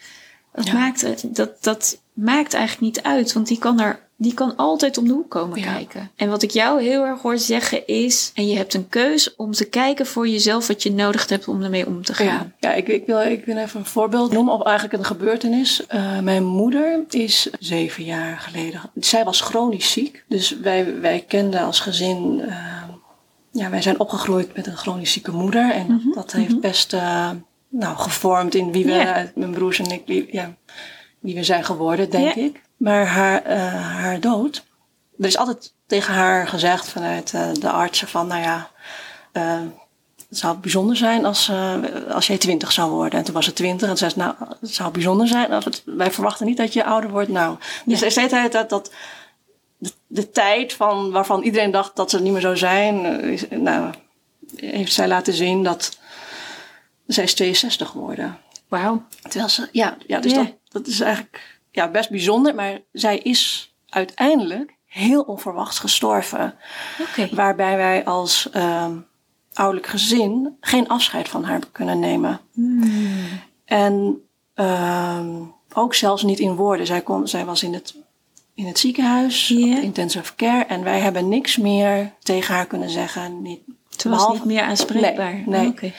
[0.55, 0.73] Dat, Ja.
[0.73, 5.07] maakt, dat, dat maakt eigenlijk niet uit, want die kan, er, die kan altijd om
[5.07, 5.73] de hoek komen Ja.
[5.73, 6.11] kijken.
[6.17, 9.53] En wat ik jou heel erg hoor zeggen is, en je hebt een keus om
[9.53, 12.27] te kijken voor jezelf wat je nodig hebt om ermee om te gaan.
[12.27, 15.87] Ja, ja ik, ik, wil, ik wil even een voorbeeld noemen op eigenlijk een gebeurtenis.
[15.87, 18.81] Eh, mijn moeder is zeven jaar geleden.
[19.01, 20.25] Zij was chronisch ziek.
[20.29, 22.41] Dus wij, wij kenden als gezin.
[22.49, 22.57] eh,
[23.57, 25.73] ja, wij zijn opgegroeid met een chronisch zieke moeder.
[25.73, 27.31] En dat heeft best eh,
[27.69, 30.55] nou, gevormd in wie we, mijn broers en ik, wie, ja,
[31.19, 32.61] wie we zijn geworden, denk ik.
[32.77, 34.65] Maar haar, eh, haar dood.
[35.19, 38.71] Er is altijd tegen haar gezegd vanuit eh, de artsen van, nou ja.
[40.29, 41.51] het zou bijzonder zijn als,
[42.11, 43.19] als jij twintig zou worden.
[43.19, 43.89] En toen was het twintig.
[43.89, 45.53] En zei ze, nou, het zou bijzonder zijn.
[45.53, 47.29] Als het, wij verwachten niet dat je ouder wordt.
[47.29, 48.91] Nou, dus er zei dat, dat
[50.17, 53.05] de, tijd van, waarvan iedereen dacht dat ze niet meer zou zijn.
[53.05, 53.95] eh, Is, nou,
[54.57, 55.99] heeft zij laten zien dat
[57.07, 58.39] zij is 62 geworden.
[58.69, 59.03] Wauw.
[59.23, 60.35] Terwijl ze, ja, ja dus.
[60.35, 62.55] Dat, dat is eigenlijk ja, best bijzonder.
[62.55, 66.55] Maar zij is uiteindelijk heel onverwachts gestorven.
[67.31, 68.97] Waarbij wij als ehm
[69.57, 72.41] ouderlijk gezin geen afscheid van haar kunnen nemen.
[73.65, 74.23] En
[74.55, 75.35] ehm,
[75.73, 76.87] ook zelfs niet in woorden.
[76.87, 77.95] Zij, kon, zij was in het,
[78.57, 80.65] in het ziekenhuis, op de intensive care.
[80.65, 83.43] En wij hebben niks meer tegen haar kunnen zeggen.
[83.43, 83.61] Niet,
[83.97, 85.33] Ze was behalve- niet meer aanspreekbaar.
[85.33, 85.69] Nee, nee.
[85.69, 85.93] Oké.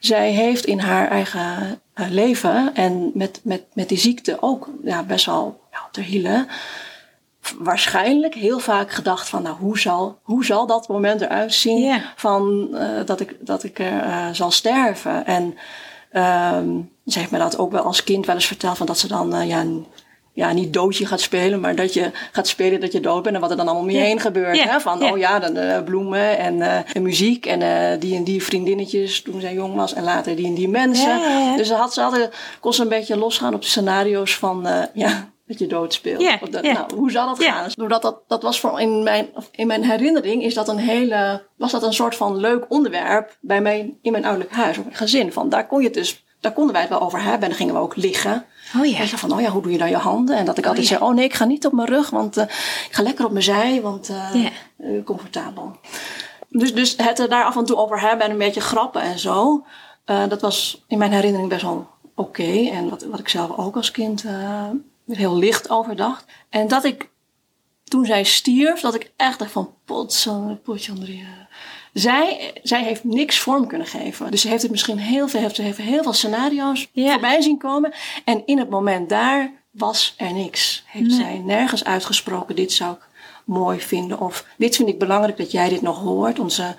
[0.00, 5.02] Zij heeft in haar eigen eh, leven en met, met, met die ziekte ook ja,
[5.02, 6.48] best wel ja, te hielen.
[7.58, 12.68] Waarschijnlijk heel vaak gedacht van, nou, hoe zal, hoe zal dat moment eruit zien van
[12.76, 15.26] eh, dat ik, dat ik er eh, zal sterven.
[15.26, 15.54] En
[16.10, 16.68] ehm,
[17.06, 19.46] ze heeft me dat ook wel als kind wel eens verteld, van dat ze dan
[19.46, 19.64] ja,
[20.34, 23.40] ja, niet doodje gaat spelen, maar dat je gaat spelen dat je dood bent en
[23.40, 24.04] wat er dan allemaal om je Ja.
[24.04, 24.56] heen gebeurt.
[24.56, 24.66] Ja.
[24.66, 24.80] Hè?
[24.80, 25.10] Van, Ja.
[25.12, 29.22] oh ja, dan eh, bloemen en, eh, en muziek en eh, die en die vriendinnetjes
[29.22, 31.20] toen zij jong was en later die en die mensen.
[31.56, 35.58] Dus had ze altijd, kon ze een beetje losgaan op de scenario's van, ja, dat
[35.58, 36.22] je dood speelt.
[36.22, 36.62] Ja, Of dat-.
[36.62, 37.64] Nou, hoe zal dat gaan?
[37.64, 41.42] Dus doordat dat, dat was voor in mijn, in mijn herinnering is dat een hele,
[41.56, 44.96] was dat een soort van leuk onderwerp bij mijn, in mijn ouderlijk huis, of mijn
[44.96, 45.32] gezin.
[45.32, 47.54] Van, daar kon je het dus, daar konden wij het wel over hebben en dan
[47.56, 48.44] gingen we ook liggen.
[48.78, 49.02] Oh ja.
[49.02, 50.36] Je, van, oh ja, hoe doe je dan je handen?
[50.36, 50.96] En dat ik altijd ja.
[50.96, 53.30] zei, oh nee, ik ga niet op mijn rug, want eh, ik ga lekker op
[53.30, 55.76] mijn zij, want eh, eh, comfortabel.
[56.48, 59.18] Dus, dus het er daar af en toe over hebben en een beetje grappen en
[59.18, 59.64] zo,
[60.04, 62.68] dat was in mijn herinnering best wel oké.
[62.72, 64.24] En wat, wat ik zelf ook als kind
[65.06, 66.24] heel licht over dacht.
[66.48, 67.08] En dat ik,
[67.84, 69.74] toen zij stierf, dat ik echt dacht van,
[70.62, 71.41] potje je...
[71.92, 74.30] Zij, zij heeft niks vorm kunnen geven.
[74.30, 77.10] Dus ze heeft het misschien heel veel, heeft, ze heeft heel veel scenario's Ja.
[77.12, 77.92] voorbij zien komen.
[78.24, 80.84] En in het moment daar was er niks.
[80.86, 81.16] Heeft Nee.
[81.16, 83.08] zij nergens uitgesproken, dit zou ik
[83.44, 84.20] mooi vinden.
[84.20, 86.38] Of dit vind ik belangrijk dat jij dit nog hoort.
[86.38, 86.74] Onze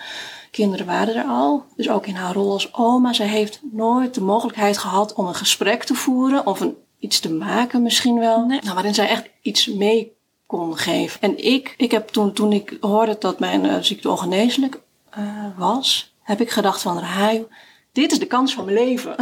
[0.52, 1.64] kinderen waren er al.
[1.76, 3.14] Dus ook in haar rol als oma.
[3.14, 6.46] Zij heeft nooit de mogelijkheid gehad om een gesprek te voeren.
[6.48, 8.46] Of een, iets te maken misschien wel.
[8.46, 8.60] Nee.
[8.62, 10.12] Nou, waarin zij echt iets mee
[10.48, 11.22] kon geven.
[11.22, 14.82] En ik, ik heb toen, toen ik hoorde dat mijn eh, ziekte ongeneeslijk
[15.16, 17.46] eh, was, heb ik gedacht van, Rahai,
[17.92, 19.16] dit is de kans van mijn leven.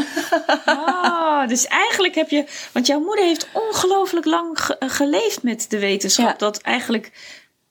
[0.65, 2.45] Oh, dus eigenlijk heb je...
[2.71, 6.25] Want jouw moeder heeft ongelooflijk lang ge- geleefd met de wetenschap.
[6.25, 6.33] Ja.
[6.37, 7.11] Dat eigenlijk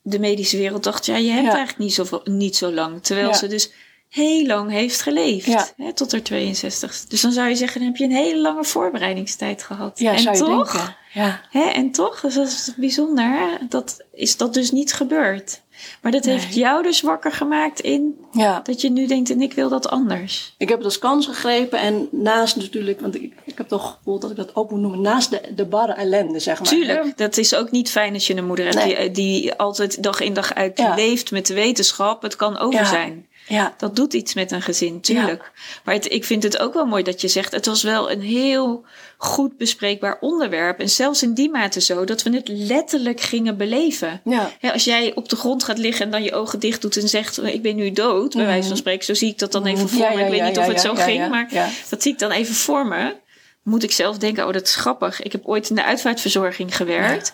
[0.02, 1.06] de medische wereld dacht...
[1.06, 1.54] Ja, je hebt Ja.
[1.54, 3.02] eigenlijk niet zo, niet zo lang.
[3.02, 3.34] Terwijl Ja.
[3.34, 3.72] ze dus
[4.08, 5.74] heel lang heeft geleefd.
[5.76, 7.04] Hè, tot haar 62.
[7.08, 7.80] Dus dan zou je zeggen...
[7.80, 9.98] Dan heb je een hele lange voorbereidingstijd gehad.
[9.98, 10.72] Ja, en zou je toch...
[10.72, 10.96] denken.
[11.12, 11.40] Ja.
[11.50, 15.60] Hè, en toch, dus dat is bijzonder, hè, dat is dat dus niet gebeurd.
[16.02, 18.60] Maar dat heeft jou dus wakker gemaakt in Ja.
[18.64, 20.54] dat je nu denkt en ik wil dat anders.
[20.58, 23.96] Ik heb het als kans gegrepen en naast natuurlijk, want ik, ik heb toch het
[23.98, 26.68] gevoel dat ik dat ook moet noemen, naast de, de barre ellende, zeg maar.
[26.68, 28.96] Tuurlijk, dat is ook niet fijn als je een moeder hebt Nee.
[28.96, 30.94] die, die altijd dag in dag uit Ja.
[30.94, 32.22] leeft met de wetenschap.
[32.22, 32.84] Het kan over Ja.
[32.86, 33.26] zijn.
[33.50, 35.50] Ja, Dat doet iets met een gezin, tuurlijk.
[35.84, 38.20] Maar het, ik vind het ook wel mooi dat je zegt, het was wel een
[38.20, 38.84] heel
[39.16, 40.78] goed bespreekbaar onderwerp.
[40.78, 44.20] En zelfs in die mate zo dat we het letterlijk gingen beleven.
[44.60, 47.08] ja, als jij op de grond gaat liggen en dan je ogen dicht doet en
[47.08, 49.88] zegt: Ik ben nu dood, bij wijze van spreken, zo zie ik dat dan even
[49.88, 50.22] voor Ja, me.
[50.24, 51.48] ik weet niet of het zo ging, maar
[51.88, 53.14] dat zie ik dan even voor me.
[53.62, 55.22] Moet ik zelf denken: Oh, dat is grappig.
[55.22, 57.32] Ik heb ooit in de uitvaartverzorging gewerkt.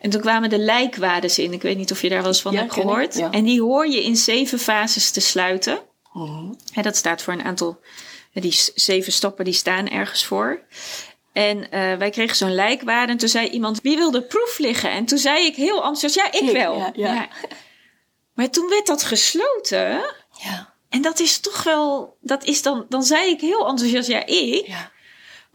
[0.00, 1.52] En toen kwamen de lijkwades in.
[1.52, 3.14] Ik weet niet of je daar wel eens van Ja, hebt gehoord.
[3.14, 3.30] ja.
[3.30, 5.78] En die hoor je in zeven fases te sluiten.
[6.12, 6.52] Mhm.
[6.74, 7.80] En dat staat voor een aantal,
[8.32, 10.60] die zeven stappen die staan ergens voor.
[11.32, 14.90] En eh, wij kregen zo'n lijkwade en toen zei iemand, wie wil de proef liggen?
[14.90, 16.76] En toen zei ik heel enthousiast, ja, ik, Ik, wel.
[16.78, 17.28] ja, ja.
[18.34, 20.00] Maar toen werd dat gesloten.
[20.42, 24.26] ja, En dat is toch wel, dat is dan, dan zei ik heel enthousiast, ja,
[24.26, 24.66] ik.
[24.66, 24.90] ja.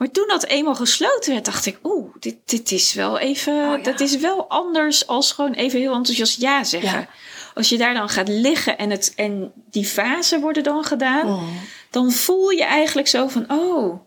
[0.02, 3.60] Maar toen dat eenmaal gesloten werd, dacht ik, oeh, dit, dit is wel even, Oh,
[3.60, 3.78] ja.
[3.78, 7.00] dat is wel anders als gewoon even heel enthousiast ja zeggen.
[7.00, 7.08] Ja.
[7.54, 11.46] Als je daar dan gaat liggen en, het, en die fasen worden dan gedaan, Mhm.
[11.90, 14.00] dan voel je eigenlijk zo van, oh,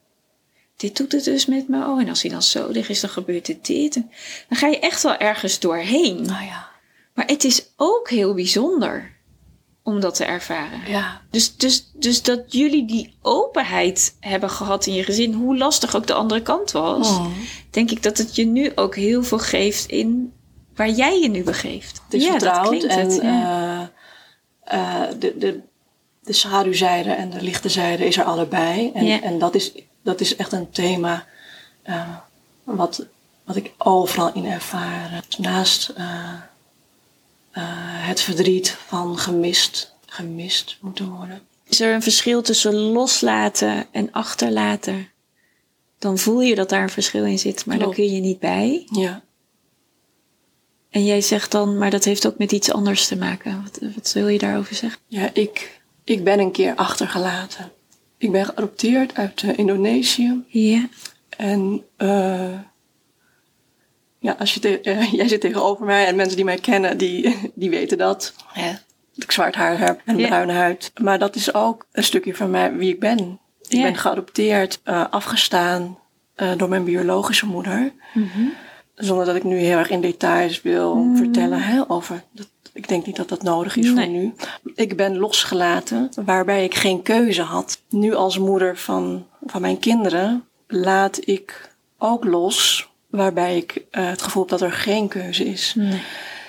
[0.76, 1.86] dit doet het dus met me.
[1.86, 3.94] Oh, en als hij dan zo ligt is, dan gebeurt het dit.
[3.96, 4.10] En
[4.48, 6.22] dan ga je echt wel ergens doorheen.
[6.26, 6.68] Nou ja,
[7.14, 9.13] Maar het is ook heel bijzonder
[9.86, 10.80] om dat te ervaren.
[10.86, 15.96] ja, Dus, dus, dus dat jullie die openheid hebben gehad in je gezin, hoe lastig
[15.96, 17.28] ook de andere kant was, Mhm.
[17.70, 20.32] denk ik dat het je nu ook heel veel geeft in
[20.74, 22.00] waar jij je nu begeeft.
[22.04, 23.22] Het is ja, dat vertrouwd en het.
[23.22, 23.90] Ja.
[24.64, 25.60] eh, eh, de, de,
[26.22, 28.90] de schaduwzijde en de lichte zijde is er allebei.
[28.94, 29.20] En, Ja.
[29.22, 31.26] en dat, is, dat is echt een thema
[31.82, 32.08] eh,
[32.64, 33.06] wat,
[33.44, 35.24] wat ik overal in ervaar.
[35.38, 35.92] Naast
[37.60, 41.40] het verdriet van gemist, gemist moeten worden.
[41.68, 45.08] Is er een verschil tussen loslaten en achterlaten?
[45.98, 47.96] Dan voel je dat daar een verschil in zit, maar Klopt.
[47.96, 48.86] dan kun je niet bij.
[48.90, 49.22] Ja.
[50.90, 53.62] En jij zegt dan, maar dat heeft ook met iets anders te maken.
[53.62, 55.00] Wat, wat wil je daarover zeggen?
[55.06, 57.72] Ja, ik, ik ben een keer achtergelaten.
[58.18, 60.44] Ik ben geadopteerd uit eh, Indonesië.
[60.46, 60.88] Ja.
[61.28, 62.58] En eh,
[64.24, 67.36] ja, als je te- eh, jij zit tegenover mij en mensen die mij kennen, die,
[67.54, 68.34] die weten dat.
[69.14, 70.26] Dat ik zwart haar heb en Ja.
[70.26, 70.92] bruine huid.
[71.02, 73.18] Maar dat is ook een stukje van mij, wie ik ben.
[73.62, 73.82] Ik Ja.
[73.82, 75.98] ben geadopteerd, eh, afgestaan
[76.34, 77.92] eh, door mijn biologische moeder.
[78.14, 78.40] Mhm.
[78.94, 82.22] Zonder dat ik nu heel erg in details wil vertellen hè, over.
[82.32, 83.94] Dat, ik denk niet dat dat nodig is Nee.
[84.04, 84.32] voor nu.
[84.74, 87.82] Ik ben losgelaten, waarbij ik geen keuze had.
[87.88, 94.22] Nu als moeder van, van mijn kinderen laat ik ook los, waarbij ik eh, het
[94.22, 95.76] gevoel heb dat er geen keuze is.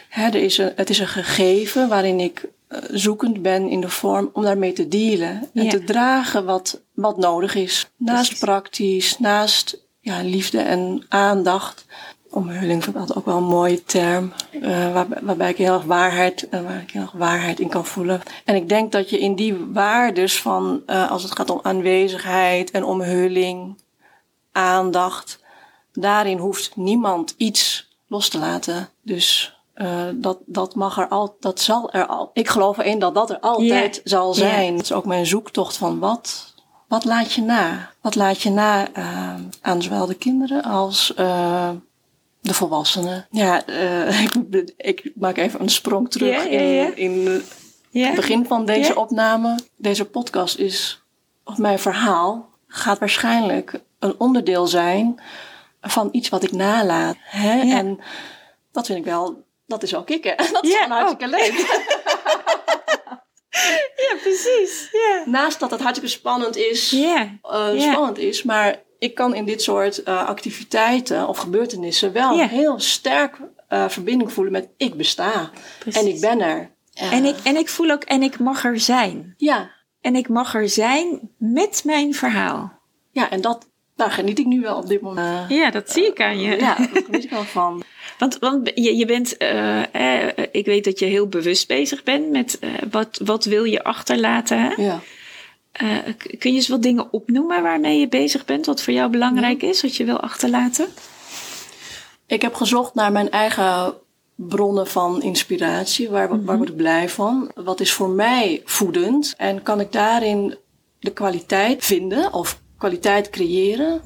[0.09, 3.89] Hè, er is een, het is een gegeven waarin ik eh, zoekend ben in de
[3.89, 5.49] vorm om daarmee te dealen.
[5.53, 7.89] En te dragen wat, wat nodig is.
[7.97, 8.39] Naast Precies.
[8.39, 11.85] praktisch, naast ja, liefde en aandacht.
[12.29, 14.33] Omhulling vind ik altijd ook wel een mooie term.
[14.61, 18.21] eh, waar, waarbij ik heel erg waarheid, waar ik heel erg waarheid in kan voelen.
[18.45, 22.83] En ik denk dat je in die waardes van, als het gaat om aanwezigheid en
[22.83, 23.77] omhulling,
[24.51, 25.43] aandacht,
[25.95, 28.89] daarin hoeft niemand iets los te laten.
[29.01, 32.29] Dus eh, dat, dat mag er al, dat zal er al.
[32.33, 34.73] Ik geloof erin dat dat er altijd zal zijn.
[34.73, 36.53] Het is ook mijn zoektocht van wat,
[36.87, 37.91] wat laat je na?
[38.01, 41.69] Wat laat je na eh, aan zowel de kinderen als eh,
[42.39, 43.27] de volwassenen?
[43.29, 43.67] Ja,
[44.23, 47.41] ik, ik maak even een sprong terug in, in
[47.91, 49.59] het begin van deze opname.
[49.75, 51.03] Deze podcast is,
[51.43, 55.19] of mijn verhaal, gaat waarschijnlijk een onderdeel zijn
[55.87, 57.15] van iets wat ik nalaat.
[57.19, 57.61] Hè?
[57.61, 57.77] Ja.
[57.77, 57.99] En
[58.71, 60.35] dat vind ik wel, dat is ik hè.
[60.53, 61.53] Dat is Ja, hartstikke leuk.
[63.95, 64.89] Ja, precies.
[64.91, 65.23] Ja.
[65.25, 67.29] Naast dat het hartstikke spannend is, Ja.
[67.43, 67.91] Ja.
[67.91, 73.37] spannend is, maar ik kan in dit soort eh, activiteiten of gebeurtenissen wel heel sterk
[73.67, 75.49] eh, verbinding voelen met ik besta.
[75.79, 76.01] Precies.
[76.01, 76.71] En ik ben er.
[76.93, 79.33] En ik, en ik voel ook, en ik mag er zijn.
[79.37, 79.71] Ja,
[80.01, 82.71] En ik mag er zijn met mijn verhaal.
[83.11, 85.49] ja, en dat, daar geniet ik nu wel op dit moment.
[85.49, 86.49] Ja, dat zie ik aan je.
[86.49, 87.83] Ja, daar geniet ik wel van.
[88.19, 92.29] Want, want je, je bent, eh, eh, ik weet dat je heel bewust bezig bent
[92.29, 94.61] met eh, wat, wat wil je achterlaten.
[94.61, 94.81] Hè?
[94.81, 95.01] Ja.
[95.75, 95.97] Eh,
[96.37, 99.81] kun je eens wat dingen opnoemen waarmee je bezig bent, wat voor jou belangrijk is,
[99.81, 100.87] wat je wil achterlaten?
[102.25, 103.93] Ik heb gezocht naar mijn eigen
[104.35, 106.09] bronnen van inspiratie.
[106.09, 107.51] Waar, waar word ik blij van?
[107.55, 109.33] Wat is voor mij voedend?
[109.37, 110.57] En kan ik daarin
[110.99, 114.01] de kwaliteit vinden of kwaliteit creëren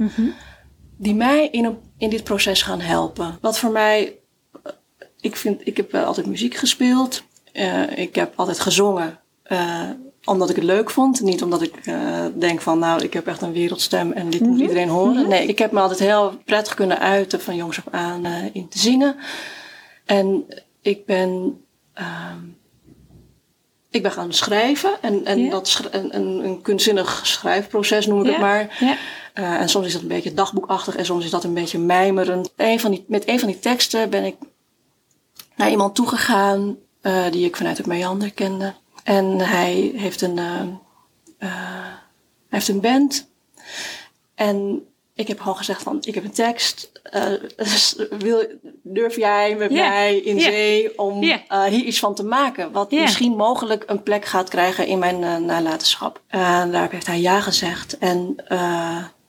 [0.98, 3.38] die mij in, een, in dit proces gaan helpen?
[3.42, 4.16] Wat voor mij,
[4.64, 4.72] eh,
[5.22, 7.24] ik vind, ik heb wel altijd muziek gespeeld.
[7.96, 9.20] ik heb altijd gezongen
[10.24, 11.22] omdat ik het leuk vond.
[11.22, 11.74] Niet omdat ik
[12.36, 14.62] denk van nou, ik heb echt een wereldstem en dit moet mhm.
[14.62, 15.22] iedereen horen.
[15.22, 15.28] Mhm.
[15.28, 18.80] Nee, ik heb me altijd heel prettig kunnen uiten van jongs af aan in te
[18.80, 19.16] zingen.
[20.06, 20.46] En
[20.82, 21.62] ik ben
[21.94, 22.38] ehm,
[23.90, 25.02] ik ben gaan schrijven.
[25.02, 28.78] En, en dat een, een, een, kunstzinnig schrijfproces noem ik het maar.
[29.34, 32.52] Uh, en soms is dat een beetje dagboekachtig en soms is dat een beetje mijmerend.
[32.56, 34.36] Een van die, met een van die teksten ben ik
[35.56, 38.74] naar iemand toegegaan uh, die ik vanuit het Meander kende.
[39.04, 40.62] En hij heeft een, uh,
[41.38, 42.00] hij
[42.50, 43.30] heeft een band.
[44.36, 44.88] En
[45.20, 46.92] ik heb gewoon gezegd van, ik heb een tekst.
[47.14, 47.24] Uh,
[48.20, 48.46] wil,
[48.84, 52.72] durf jij met mij in zee om uh, hier iets van te maken?
[52.72, 56.22] Wat misschien mogelijk een plek gaat krijgen in mijn uh, nalatenschap.
[56.28, 57.98] En daar heeft hij ja gezegd.
[57.98, 58.36] En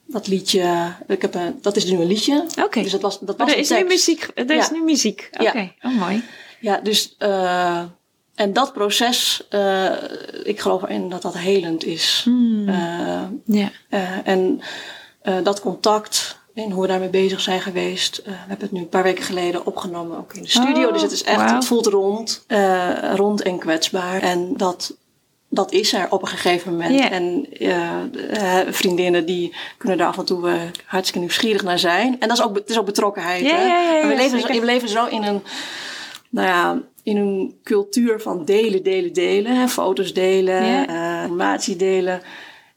[0.07, 2.46] dat liedje, ik heb een, dat is nu een liedje.
[2.62, 2.83] Oké.
[2.83, 4.29] Dus dat was, dat was er is nu muziek.
[4.35, 5.31] Er is nu muziek.
[5.33, 6.24] Oké, oh mooi.
[6.61, 7.16] Ja, dus
[8.35, 9.46] en dat proces,
[10.44, 12.22] ik geloof erin dat dat helend is.
[12.24, 12.64] Hmm.
[13.44, 13.70] ja.
[14.24, 14.61] en
[15.23, 18.19] dat contact en hoe we daarmee bezig zijn geweest.
[18.19, 20.87] Uh, we hebben het nu een paar weken geleden opgenomen, ook in de studio.
[20.87, 24.23] Oh, dus het is echt, het voelt rond, uh, rond en kwetsbaar.
[24.23, 24.97] En dat,
[25.49, 26.95] dat is er op een gegeven moment.
[26.95, 27.13] Yeah.
[27.13, 32.21] En vriendinnen die kunnen daar af en toe hartstikke nieuwsgierig naar zijn.
[32.21, 33.41] En dat is ook, het is ook betrokkenheid.
[33.41, 34.09] Yeah, hè?
[34.09, 35.43] we, leven zo, we leven zo in een,
[36.31, 39.57] nou ja, in een cultuur van delen, delen, delen.
[39.57, 39.69] Hè?
[39.69, 40.89] Foto's delen,
[41.23, 42.23] informatie delen.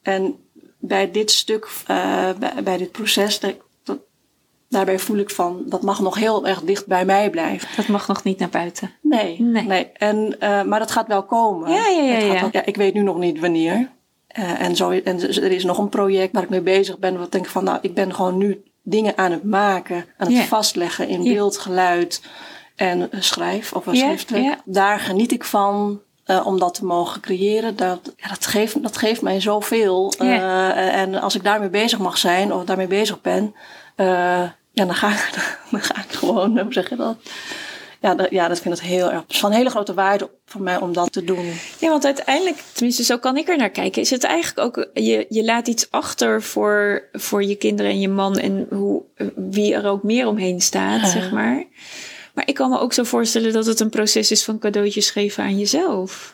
[0.02, 0.43] En
[0.86, 3.98] bij dit stuk, uh, bij, bij, dit proces, dat, dat,
[4.70, 7.70] daarbij voel ik van, dat mag nog heel erg dicht bij mij blijven.
[7.76, 8.92] Dat mag nog niet naar buiten.
[9.02, 9.64] Nee, nee.
[9.64, 9.92] nee.
[9.94, 11.72] En, uh, maar dat gaat wel komen.
[11.72, 12.18] Ja, ja, ja.
[12.18, 12.50] ja.
[12.52, 13.92] ja ik weet nu nog niet wanneer.
[14.40, 17.20] Uh, en, zo, en er is nog een project waar ik mee bezig ben.
[17.20, 20.46] Wat denk ik van, nou, ik ben gewoon nu dingen aan het maken, aan het
[20.46, 22.22] vastleggen in beeld, geluid
[22.76, 24.62] en schrijf of schriftelijk.
[24.66, 26.02] Daar geniet ik van.
[26.28, 30.14] Uh, om dat te mogen creëren, dat, ja, dat, geeft, dat geeft mij zoveel.
[30.20, 33.56] Uh, en als ik daarmee bezig mag zijn of daarmee bezig ben,
[33.98, 34.06] uh,
[34.72, 35.30] ja, dan ga ik,
[35.72, 37.18] dan ga ik gewoon, hoe zeg je dat?
[38.02, 40.94] Ja, dat, ja, dat vind ik heel erg van hele grote waarde voor mij om
[40.94, 41.54] dat te doen.
[41.80, 45.26] Ja, want uiteindelijk, tenminste zo kan ik er naar kijken, is het eigenlijk ook, je,
[45.30, 49.04] je laat iets achter voor, voor je kinderen en je man en hoe,
[49.36, 51.66] wie er ook meer omheen staat, zeg maar.
[52.34, 55.44] Maar ik kan me ook zo voorstellen dat het een proces is van cadeautjes geven
[55.44, 56.33] aan jezelf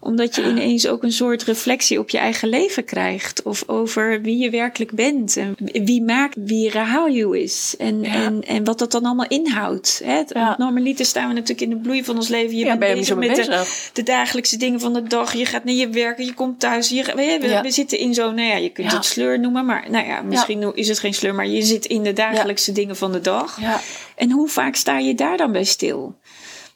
[0.00, 3.42] omdat je ineens ook een soort reflectie op je eigen leven krijgt.
[3.42, 5.36] Of over wie je werkelijk bent.
[5.36, 7.74] En wie maakt wie Rahau is.
[7.78, 10.00] En, en, en wat dat dan allemaal inhoudt.
[10.04, 10.22] Hè?
[10.26, 10.54] Ja.
[10.58, 12.56] Normaliter staan we natuurlijk in de bloei van ons leven.
[12.56, 15.34] Je ja, bent bezig met de, de, dagelijkse dingen van de dag.
[15.34, 16.88] Je gaat naar je werken, je komt thuis.
[16.88, 19.64] Je, we, we, zitten in zo'n, nou ja, je kunt het sleur noemen.
[19.64, 21.34] Maar nou ja, misschien is het geen sleur.
[21.34, 23.58] Maar je zit in de dagelijkse dingen van de dag.
[24.16, 26.14] En hoe vaak sta je daar dan bij stil?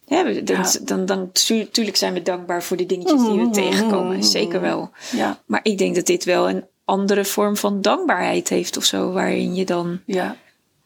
[0.06, 3.52] Ja, dan, dan, dan, natuurlijk zijn we dankbaar voor de dingetjes die we mm-hmm.
[3.52, 4.24] tegenkomen.
[4.24, 4.90] Zeker wel.
[5.12, 5.42] Ja.
[5.46, 9.12] Maar ik denk dat dit wel een andere vorm van dankbaarheid heeft of zo.
[9.12, 10.36] Waarin je dan ja.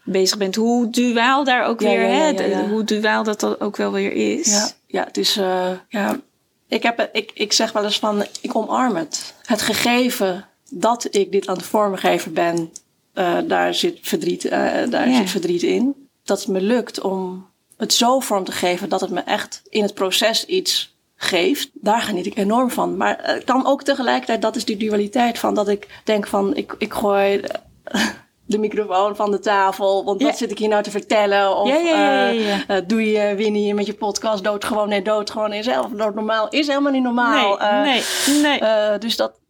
[0.05, 0.55] bezig bent.
[0.55, 4.51] Hoe duaal daar ook weer, hè, hoe duaal dat, dat ook wel weer is.
[4.51, 6.21] Ja, ja het is, uh, ja.
[6.69, 9.35] Ik, heb, ik, ik zeg wel eens van, ik omarm het.
[9.45, 12.71] Het gegeven dat ik dit aan het vormgeven ben,
[13.15, 14.51] uh, daar, zit verdriet, uh,
[14.91, 16.09] daar zit verdriet in.
[16.25, 17.47] Dat het me lukt om
[17.79, 22.01] het zo vorm te geven dat het me echt in het proces iets geeft, daar
[22.01, 22.97] geniet ik enorm van.
[22.97, 26.75] Maar het kan ook tegelijkertijd, dat is die dualiteit van dat ik denk van ik,
[26.79, 27.41] ik gooi
[28.47, 31.57] de microfoon van de tafel, want wat zit ik hier nou te vertellen?
[31.57, 35.63] Of ja, uh, doe je Winnie met je podcast dood gewoon, nee dood gewoon in
[35.63, 35.91] zelf.
[35.91, 37.57] Dood normaal is helemaal niet normaal.
[37.59, 38.99] Nee, uh, nee, nee.
[38.99, 39.41] dus dat,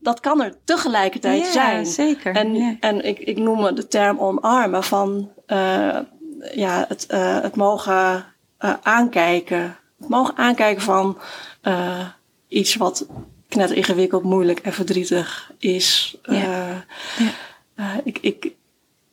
[0.00, 1.86] dat kan er tegelijkertijd zijn.
[1.86, 2.34] Zeker.
[2.34, 5.30] En, en ik, ik noem de term omarmen van
[6.54, 8.24] ja, het, uh, het mogen
[8.60, 9.76] uh, aankijken.
[9.98, 11.18] Het mogen aankijken van
[11.62, 12.08] uh,
[12.48, 13.06] iets wat
[13.48, 16.16] net ingewikkeld, moeilijk en verdrietig is.
[16.22, 16.84] Ja.
[17.76, 18.00] ja.
[18.04, 18.52] ik, ik,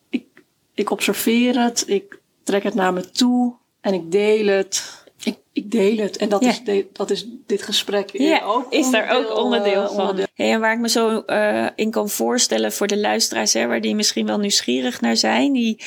[0.09, 0.25] ik,
[0.73, 5.01] ik observeer het, ik trek het naar me toe en ik deel het.
[5.23, 8.91] Ik, ik deel het en dat, is, de, dat is dit gesprek ja, ook is
[8.91, 9.99] daar ook onderdeel van.
[9.99, 10.27] Onderdeel.
[10.33, 13.81] Hey, en waar ik me zo uh, in kan voorstellen voor de luisteraars, hè, waar
[13.81, 15.83] die misschien wel nieuwsgierig naar zijn, die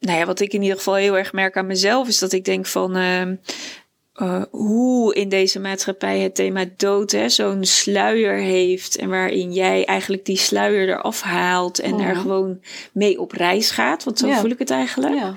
[0.00, 2.44] nou ja, wat ik in ieder geval heel erg merk aan mezelf, is dat ik
[2.44, 3.22] denk van uh,
[4.16, 8.96] uh, hoe in deze maatschappij het thema dood zo'n sluier heeft.
[8.96, 12.20] En waarin jij eigenlijk die sluier eraf haalt en er mhm.
[12.20, 12.60] gewoon
[12.92, 14.04] mee op reis gaat.
[14.04, 15.14] Want zo voel ik het eigenlijk.
[15.14, 15.34] Ja.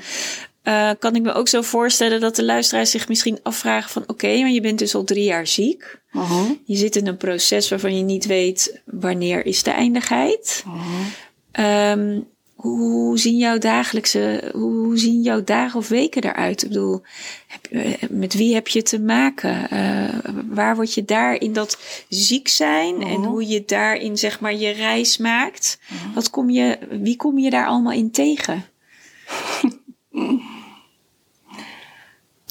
[0.63, 4.03] Uh, kan ik me ook zo voorstellen dat de luisteraars zich misschien afvragen van...
[4.07, 6.01] oké, maar je bent dus al drie jaar ziek.
[6.13, 10.63] Uh Je zit in een proces waarvan je niet weet wanneer is de eindigheid.
[10.67, 12.27] Uh um,
[12.63, 16.63] hoe zien jouw dagelijkse, hoe zien jouw dagen of weken eruit?
[16.63, 17.01] Ik bedoel,
[17.47, 19.67] heb, eh, met wie heb je te maken?
[19.73, 21.77] Uh, waar word je daar in dat
[22.09, 23.29] ziek zijn en mhm.
[23.29, 25.79] hoe je daarin zeg maar je reis maakt?
[25.89, 26.13] Mhm.
[26.13, 28.65] Wat kom je, wie kom je daar allemaal in tegen?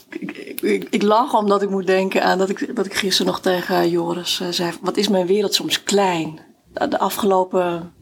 [0.08, 3.40] ik, ik, ik, lach omdat ik moet denken aan dat ik, dat ik gisteren nog
[3.40, 6.40] tegen Joris uh, zei: Wat is mijn wereld soms klein?
[6.88, 7.92] De afgelopen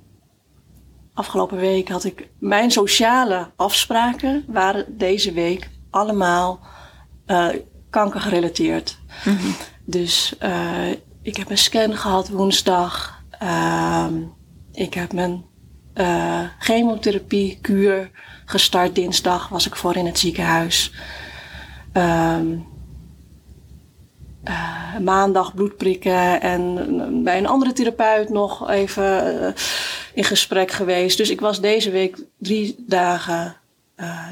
[1.20, 6.60] afgelopen week had ik mijn sociale afspraken waren deze week allemaal
[7.26, 7.48] uh,
[7.90, 8.98] kankergerelateerd.
[9.24, 9.54] Mm
[9.84, 10.90] Dus uh,
[11.22, 13.22] ik heb een scan gehad woensdag.
[13.42, 14.06] Uh,
[14.72, 15.44] ik heb mijn
[15.94, 18.10] uh, chemotherapie kuur
[18.44, 19.48] gestart dinsdag.
[19.48, 20.92] Was ik voor in het ziekenhuis.
[21.92, 22.66] Um,
[24.48, 29.48] uh, maandag bloedprikken en bij een andere therapeut nog even uh,
[30.14, 31.16] in gesprek geweest.
[31.16, 33.56] Dus ik was deze week drie dagen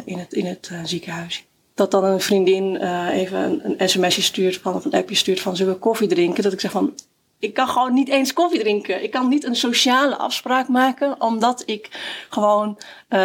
[0.05, 1.47] in het, in het ziekenhuis.
[1.75, 2.77] Dat dan een vriendin
[3.11, 6.43] even een, sms'je stuurt van, of een appje stuurt van zullen we koffie drinken?
[6.43, 6.95] Dat ik zeg van
[7.39, 9.03] ik kan gewoon niet eens koffie drinken.
[9.03, 11.91] Ik kan niet een sociale afspraak maken, omdat ik
[12.29, 12.79] gewoon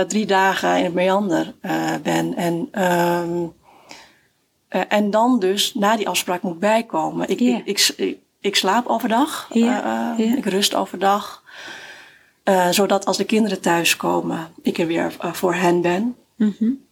[0.08, 1.54] drie dagen in het meander
[2.04, 2.36] ben.
[2.36, 3.54] En um,
[4.74, 7.30] uh, en dan dus na die afspraak moet bijkomen.
[7.30, 9.50] Ik, ik, ik, ik, slaap overdag.
[9.52, 10.20] Yeah.
[10.20, 11.44] Uh, Ik rust overdag.
[12.44, 16.16] Uh, zodat als de kinderen thuiskomen, ik er weer voor hen ben.
[16.36, 16.86] Mm -hmm.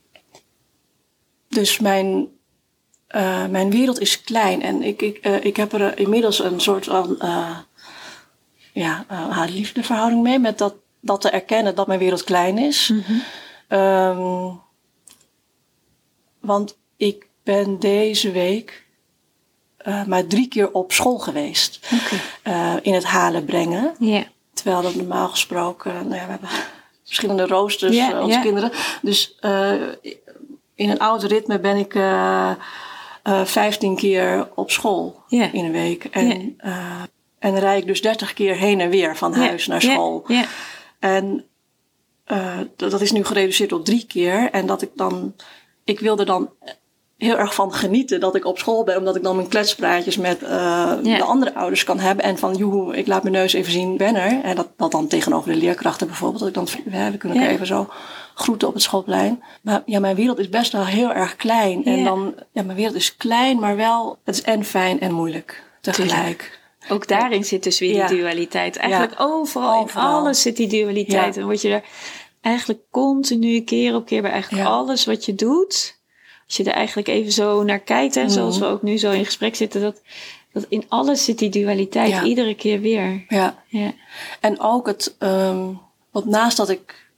[1.47, 2.27] Dus mijn,
[3.49, 4.61] mijn wereld is klein.
[4.61, 7.17] En ik, ik, ik heb er inmiddels een soort van
[8.73, 9.05] ja,
[9.49, 10.39] liefdeverhouding mee.
[10.39, 12.89] Met dat, dat te erkennen dat mijn wereld klein is.
[12.89, 13.79] Mm -hmm.
[13.79, 14.59] um,
[16.39, 18.82] want ik ben deze week
[19.88, 21.80] uh, maar drie keer op school geweest.
[21.94, 22.76] Okay.
[22.76, 23.96] Uh, in het halen brengen.
[24.00, 24.24] Yeah.
[24.54, 26.50] Terwijl dat normaal gesproken, nou ja, we hebben
[27.06, 28.42] verschillende roosters, yeah, uh, onze yeah.
[28.42, 28.72] kinderen.
[29.02, 29.36] Dus
[30.76, 32.00] in een oud ritme ben ik
[33.48, 36.04] vijftien keer op school in een week.
[36.04, 36.58] En,
[37.39, 40.26] en rij ik dus dertig keer heen en weer van huis naar school.
[41.00, 41.46] En
[42.76, 44.50] dat is nu gereduceerd tot drie keer.
[44.52, 45.36] En dat ik dan,
[45.84, 46.50] ik wilde dan
[47.22, 48.97] heel erg van genieten dat ik op school ben.
[48.97, 52.26] Omdat ik dan mijn kletspraatjes met uh, de andere ouders kan hebben.
[52.26, 54.43] En van, joehoe, ik laat mijn neus even zien, ben er.
[54.43, 56.39] En dat, dat dan tegenover de leerkrachten bijvoorbeeld.
[56.39, 57.89] Dat ik dan, we kunnen even zo
[58.34, 59.43] groeten op het schoolplein.
[59.61, 61.86] Maar ja, mijn wereld is best wel heel erg klein.
[61.86, 65.63] En dan, ja, mijn wereld is klein, maar wel, het is en fijn en moeilijk
[65.82, 66.59] tegelijk.
[66.89, 68.78] Ook daarin zit dus weer die dualiteit.
[68.78, 71.38] Eigenlijk overal, overal, in alles zit die dualiteit.
[71.38, 71.84] En word je er
[72.41, 75.99] eigenlijk continu keer op keer bij eigenlijk alles wat je doet
[76.52, 78.74] als je er eigenlijk even zo naar kijkt, hè, zoals we mhm.
[78.74, 80.02] ook nu zo in gesprek zitten, dat,
[80.54, 83.26] dat in alles zit die dualiteit iedere keer weer.
[83.28, 83.64] Ja.
[83.68, 83.93] ja.
[84.39, 85.80] En ook het, um,
[86.12, 87.10] want naast dat ik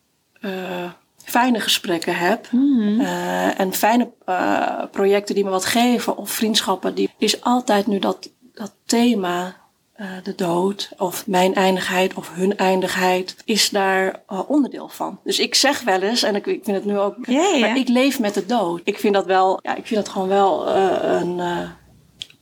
[0.42, 0.92] uh,
[1.24, 6.96] fijne gesprekken heb mm uh, en fijne uh, projecten die me wat geven of vriendschappen,
[6.96, 9.56] die is altijd nu dat, dat thema
[9.98, 15.20] uh, de dood of mijn eindigheid of hun eindigheid is daar uh, onderdeel van.
[15.24, 17.88] Dus ik zeg wel eens, en ik, ik vind het nu ook, yeah, maar ik
[17.88, 18.82] leef met de dood.
[18.84, 21.40] Ik vind dat wel, ja, ik vind dat gewoon wel uh, een,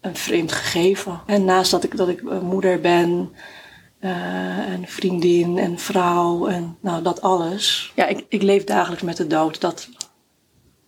[0.02, 1.22] een vreemd gegeven.
[1.26, 3.32] En naast dat ik, dat ik moeder ben,
[4.00, 7.92] en vriendin en vrouw en nou dat alles.
[7.96, 9.62] Ja, ik, ik leef dagelijks met de dood.
[9.62, 9.90] Dat,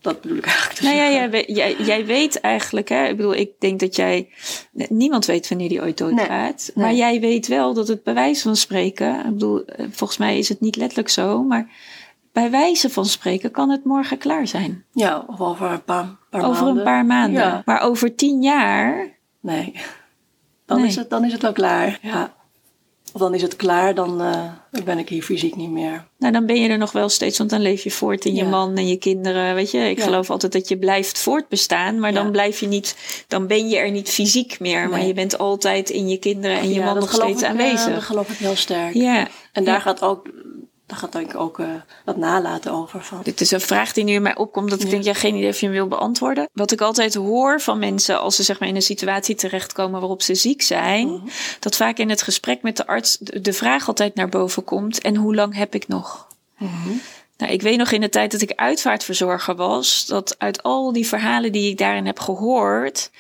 [0.03, 3.51] dat bedoel ik eigenlijk nou ja, jij, jij, jij, weet eigenlijk, hè, ik bedoel, ik
[3.59, 4.29] denk dat jij,
[4.89, 6.71] niemand weet wanneer die ooit doodgaat.
[6.73, 10.19] Nee, Maar jij weet wel dat het bij wijze van spreken, ik bedoel, eh, volgens
[10.19, 11.69] mij is het niet letterlijk zo, maar
[12.31, 14.85] bij wijze van spreken kan het morgen klaar zijn.
[14.91, 16.77] Ja, of over een paar, paar over maanden.
[16.77, 17.41] een paar maanden.
[17.41, 17.61] Ja.
[17.65, 19.17] Maar over tien jaar.
[19.39, 19.73] Nee.
[20.65, 20.87] Dan, nee.
[20.87, 21.99] Is het, dan is het wel klaar.
[22.01, 22.33] Ja.
[23.11, 26.05] Of dan is het klaar, dan uh, ben ik hier fysiek niet meer.
[26.17, 28.45] Nou, dan ben je er nog wel steeds, want dan leef je voort in je
[28.45, 29.55] man en je kinderen.
[29.55, 30.03] Weet je, ik ja.
[30.03, 32.21] geloof altijd dat je blijft voortbestaan, maar ja.
[32.21, 32.95] dan blijf je niet,
[33.27, 34.79] dan ben je er niet fysiek meer.
[34.79, 34.87] Nee.
[34.87, 37.87] Maar je bent altijd in je kinderen en je man nog steeds ik, aanwezig.
[37.87, 38.93] Uh, dat geloof ik heel sterk.
[38.93, 39.27] Ja.
[39.51, 40.29] En daar gaat ook
[40.85, 41.67] daar gaat denk ik ook uh,
[42.05, 43.03] wat nalaten over.
[43.03, 43.19] Van.
[43.23, 45.49] Dit is een vraag die nu in mij opkomt, dat ik denk, ja, geen idee
[45.49, 46.49] of je hem wil beantwoorden.
[46.53, 50.21] Wat ik altijd hoor van mensen als ze zeg maar in een situatie terechtkomen waarop
[50.21, 51.29] ze ziek zijn, mm -hmm.
[51.59, 55.15] dat vaak in het gesprek met de arts de vraag altijd naar boven komt: en
[55.15, 56.27] hoe lang heb ik nog?
[56.57, 57.01] Mm -hmm.
[57.37, 61.07] Nou, ik weet nog in de tijd dat ik uitvaartverzorger was, dat uit al die
[61.07, 63.11] verhalen die ik daarin heb gehoord,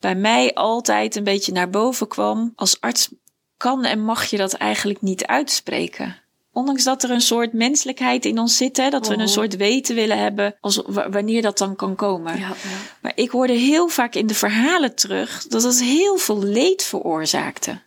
[0.00, 2.52] bij mij altijd een beetje naar boven kwam.
[2.56, 3.08] Als arts
[3.56, 6.16] kan en mag je dat eigenlijk niet uitspreken
[6.60, 9.94] ondanks dat er een soort menselijkheid in ons zit, hè, dat we een soort weten
[9.94, 12.32] willen hebben als, wanneer dat dan kan komen.
[12.38, 12.54] Ja, ja.
[13.00, 17.80] Maar ik hoorde heel vaak in de verhalen terug dat het heel veel leed veroorzaakte.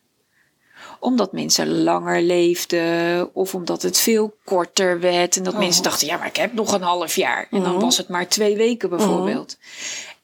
[1.00, 5.36] omdat mensen langer leefden of omdat het veel korter werd.
[5.38, 5.60] En dat Oh.
[5.60, 7.48] mensen dachten, ja, maar ik heb nog een half jaar.
[7.52, 7.82] En dan Mhm.
[7.82, 9.58] was het maar twee weken bijvoorbeeld.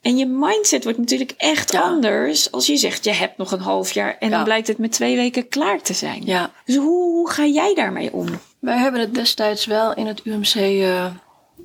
[0.02, 1.80] En je mindset wordt natuurlijk echt Ja.
[1.80, 4.16] anders als je zegt, je hebt nog een half jaar.
[4.18, 6.22] En dan blijkt het met twee weken klaar te zijn.
[6.24, 8.26] Ja, Dus hoe, hoe ga jij daarmee om?
[8.58, 11.06] wij hebben het destijds wel in het UMC eh,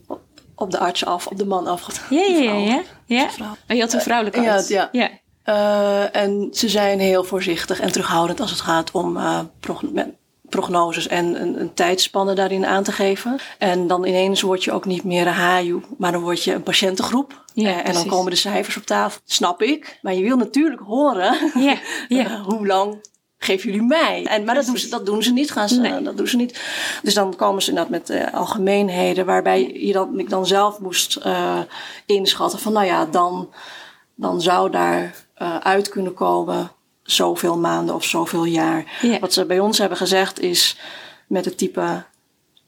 [0.08, 0.22] op-
[0.56, 2.06] op de arts af, op de man afgedaan.
[2.10, 2.82] Ja, ja, ja.
[3.06, 3.30] ja.
[3.68, 4.68] Maar je had een vrouwelijke Ja, arts.
[4.68, 4.90] ja.
[4.92, 5.10] ja.
[5.44, 9.40] Eh, en ze zijn heel voorzichtig en terughoudend als het gaat om eh,
[9.92, 10.08] met
[10.56, 13.40] prognoses en een, een tijdspanne daarin aan te geven.
[13.58, 16.64] En dan ineens word je ook niet meer een HAJU, maar dan word je een
[16.64, 17.44] patiëntengroep.
[17.54, 20.00] Ja, Eh, en dan komen de cijfers op tafel, snap ik.
[20.02, 21.78] Maar je wil natuurlijk horen, Ja,
[22.18, 22.26] ja.
[22.26, 24.26] eh, hoe lang geven jullie mij?
[24.26, 25.52] En, maar dat doen, ze, dat doen ze niet.
[25.52, 26.02] Gaan ze, Nee.
[26.02, 26.62] dat doen ze niet.
[27.04, 31.20] Dus dan komen ze inderdaad met eh, algemeenheden, waarbij je dan, ik dan zelf moest
[32.06, 33.50] inschatten van, nou ja, dan,
[34.16, 35.24] dan zou daar
[35.60, 36.72] uit kunnen komen
[37.06, 39.00] zoveel maanden of zoveel jaar.
[39.02, 39.20] Ja.
[39.20, 40.78] Wat ze bij ons hebben gezegd is
[41.28, 42.04] met het type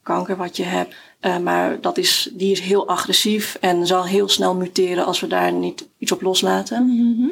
[0.04, 0.96] kanker wat je hebt.
[1.20, 5.28] eh, maar dat is, die is heel agressief en zal heel snel muteren als we
[5.28, 6.86] daar niet iets op loslaten.
[6.86, 7.30] Mhm.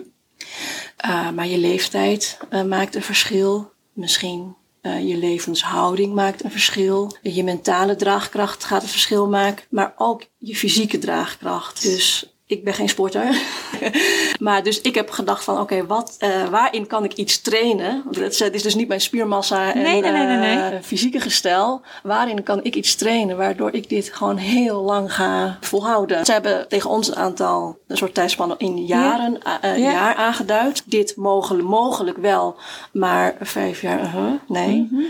[0.97, 3.73] Eh, maar je leeftijd eh, maakt een verschil.
[3.93, 7.15] Misschien je levenshouding maakt een verschil.
[7.21, 9.65] Je mentale draagkracht gaat een verschil maken.
[9.69, 11.81] Maar ook je fysieke draagkracht.
[11.81, 13.41] Dus ik ben geen sporter.
[14.39, 18.01] maar dus ik heb gedacht van oké, wat, eh, waarin kan ik iets trainen?
[18.03, 21.81] Want het is- het is dus niet mijn spiermassa en Nee, eh, fysieke gestel.
[22.03, 26.25] Waarin kan ik iets trainen waardoor ik dit gewoon heel lang ga volhouden?
[26.25, 29.91] Ze hebben tegen ons een aantal, een soort tijdspannen in jaren, eh, Ja.
[29.91, 30.83] jaar aangeduid.
[30.85, 32.55] Dit mogelijk, mogelijk wel,
[32.93, 34.11] maar vijf jaar,
[34.47, 34.87] nee.
[34.91, 35.01] Mhm.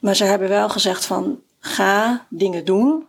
[0.00, 3.04] Maar ze hebben wel gezegd van, ga dingen doen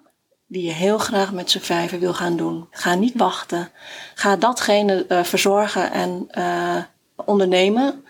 [0.51, 2.67] die je heel graag met z'n vijven wil gaan doen.
[2.71, 3.69] Ga niet wachten.
[4.15, 6.77] Ga datgene eh, verzorgen en eh,
[7.25, 8.03] ondernemen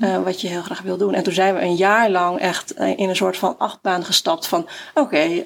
[0.00, 1.14] eh, wat je heel graag wil doen.
[1.14, 4.66] En toen zijn we een jaar lang echt in een soort van achtbaan gestapt van...
[4.94, 5.42] Oké,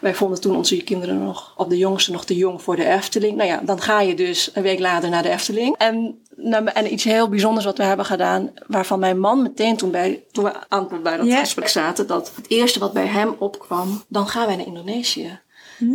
[0.00, 3.36] wij vonden toen onze kinderen nog, op de jongste nog te jong voor de Efteling.
[3.36, 5.76] Nou ja, dan ga je dus een week later naar de Efteling.
[5.76, 8.50] En, nou, en iets heel bijzonders wat we hebben gedaan...
[8.66, 12.06] waarvan mijn man meteen toen, bij, toen we aan, bij dat gesprek zaten...
[12.06, 15.40] dat het eerste wat bij hem opkwam, dan gaan wij naar Indonesië.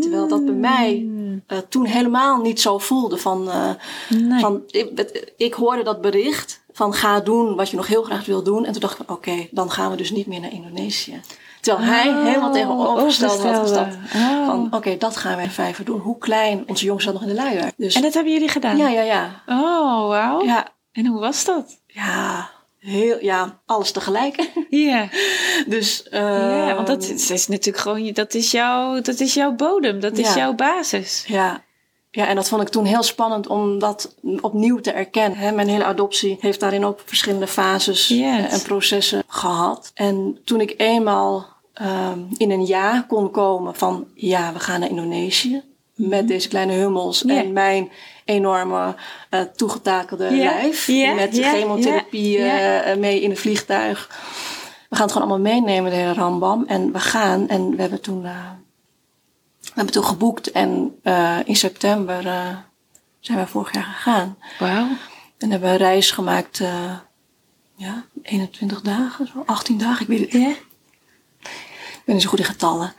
[0.02, 1.08] Terwijl dat bij mij
[1.48, 3.18] eh, toen helemaal niet zo voelde.
[3.18, 3.70] Van, eh,
[4.10, 4.40] Nee.
[4.40, 8.44] van, ik, ik hoorde dat bericht van ga doen wat je nog heel graag wil
[8.44, 8.66] doen.
[8.66, 11.22] En toen dacht ik, oké, dan gaan we dus niet meer naar Indonesië.
[11.62, 13.96] Terwijl hij Oh, helemaal tegenovergesteld had gestapt.
[14.16, 14.46] Oh.
[14.46, 16.00] Van oké, dat gaan wij vijven doen.
[16.00, 17.72] Hoe klein, onze jongens zat nog in de luier.
[17.78, 18.78] Dus En dat hebben jullie gedaan?
[18.78, 19.42] ja, ja, ja.
[19.48, 20.44] Oh, wauw.
[20.44, 21.78] Ja, En hoe was dat?
[21.88, 22.50] ja,
[22.86, 24.52] heel, ja, alles tegelijk.
[24.70, 25.10] Ja,
[25.68, 26.22] dus, eh,
[26.68, 30.18] ja want dat is, is natuurlijk gewoon, dat is, jouw, dat is jouw bodem, dat
[30.18, 30.36] is Ja.
[30.36, 31.24] jouw basis.
[31.28, 31.64] Ja.
[32.12, 35.38] ja, en dat vond ik toen heel spannend om dat opnieuw te erkennen.
[35.38, 35.52] Hè.
[35.52, 38.20] Mijn hele adoptie heeft daarin ook verschillende fases Yes.
[38.20, 39.92] eh, en processen gehad.
[39.94, 44.90] En toen ik eenmaal ehm, in een ja kon komen van ja, we gaan naar
[44.90, 45.64] Indonesië.
[45.96, 47.92] Met deze kleine hummels en mijn
[48.26, 48.96] enorme
[49.30, 50.88] eh, toegetakelde lijf.
[51.16, 54.08] met chemotherapie eh, mee in het vliegtuig.
[54.90, 56.66] We gaan het gewoon allemaal meenemen, de hele rambam.
[56.68, 57.48] En we gaan.
[57.50, 58.30] En we hebben toen, we
[59.74, 60.52] hebben toen geboekt.
[60.52, 61.00] En
[61.46, 62.24] in september
[63.20, 64.38] zijn we vorig jaar gegaan.
[64.60, 64.88] Wauw.
[65.38, 66.62] En hebben we een reis gemaakt.
[67.76, 70.02] ja, 21 dagen, zo, 18 dagen.
[70.02, 70.50] Ik weet het Ja?
[72.06, 72.94] ik ben niet zo goed in getallen.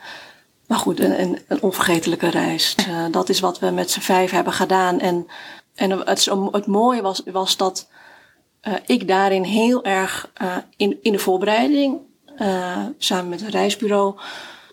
[0.67, 2.75] Maar goed, een, een, een onvergetelijke reis.
[2.75, 4.99] Eh, dat is wat we met z'n vijf hebben gedaan.
[4.99, 5.27] En,
[5.75, 7.89] en het, het mooie was, was dat
[8.61, 11.99] eh, ik daarin heel erg eh, in, in de voorbereiding,
[12.97, 14.19] samen met het reisbureau,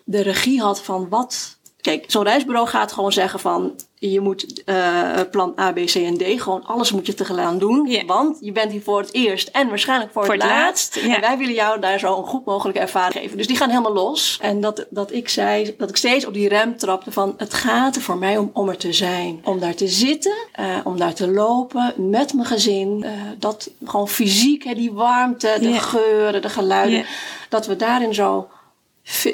[0.03, 1.57] de regie had van wat.
[1.81, 3.75] Kijk, zo'n reisbureau gaat gewoon zeggen van
[4.11, 8.03] je moet eh, plan A, B, C en D, gewoon alles moet je tegelijk doen.
[8.05, 10.95] Want je bent hier voor het eerst en waarschijnlijk voor, Voor het het laatst.
[10.95, 11.15] laatst, ja.
[11.15, 13.37] En wij willen jou daar zo een goed mogelijke ervaring geven.
[13.37, 14.37] Dus die gaan helemaal los.
[14.41, 17.95] En dat, dat ik zei, dat ik steeds op die rem trapte van het gaat
[17.95, 19.41] er voor mij om, om er te zijn.
[19.43, 23.03] Om daar te zitten, eh, om daar te lopen met mijn gezin.
[23.03, 27.05] Eh, dat gewoon fysiek, hè, die warmte, de geuren, de geluiden.
[27.49, 28.47] Dat we daarin zo,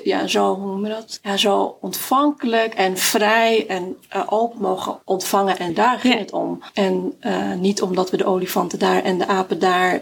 [0.04, 1.20] ja, zo, hoe noem je dat?
[1.24, 5.60] Ja, zo ontvankelijk en vrij en eh, open mogen ontvangen.
[5.60, 6.20] En daar ging Ja.
[6.20, 6.64] het om.
[6.74, 10.02] En eh, niet omdat we de olifanten daar en de apen daar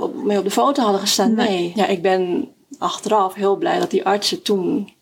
[0.00, 1.34] op, mee op de foto hadden gestaan.
[1.34, 1.48] Nee.
[1.48, 1.72] Nee.
[1.74, 2.48] Ja, ik ben
[2.78, 4.94] achteraf heel blij dat die artsen toen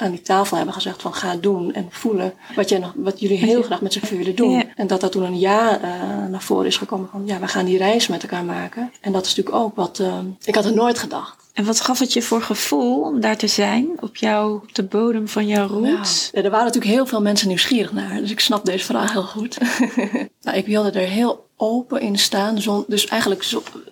[0.00, 3.38] aan die tafel hebben gezegd van ga doen en voelen wat, jij nog, wat jullie
[3.38, 4.50] heel graag met z'n willen doen.
[4.50, 4.64] Ja.
[4.76, 5.90] En dat dat toen een ja eh,
[6.28, 8.92] naar voren is gekomen van ja, we gaan die reis met elkaar maken.
[9.00, 11.39] En dat is natuurlijk ook wat, eh, ik had er nooit gedacht.
[11.52, 14.82] En wat gaf het je voor gevoel om daar te zijn, op, jou, op de
[14.82, 16.30] bodem van jouw roots?
[16.32, 19.22] Ja, er waren natuurlijk heel veel mensen nieuwsgierig naar, dus ik snap deze vraag heel
[19.22, 19.58] goed.
[20.42, 22.60] nou, ik wilde er heel open in staan.
[22.60, 23.44] Zon, dus eigenlijk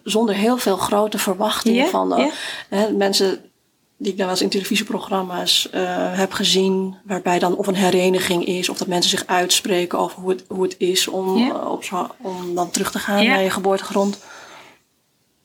[0.05, 2.31] zonder heel veel grote verwachtingen van
[2.69, 3.41] hè, mensen
[3.99, 5.81] die ik dan wel eens in televisieprogramma's uh,
[6.19, 10.31] heb gezien, waarbij dan of een hereniging is, of dat mensen zich uitspreken over hoe
[10.31, 13.51] het, hoe het is om, uh, op zo, om dan terug te gaan naar je
[13.51, 14.19] geboortegrond.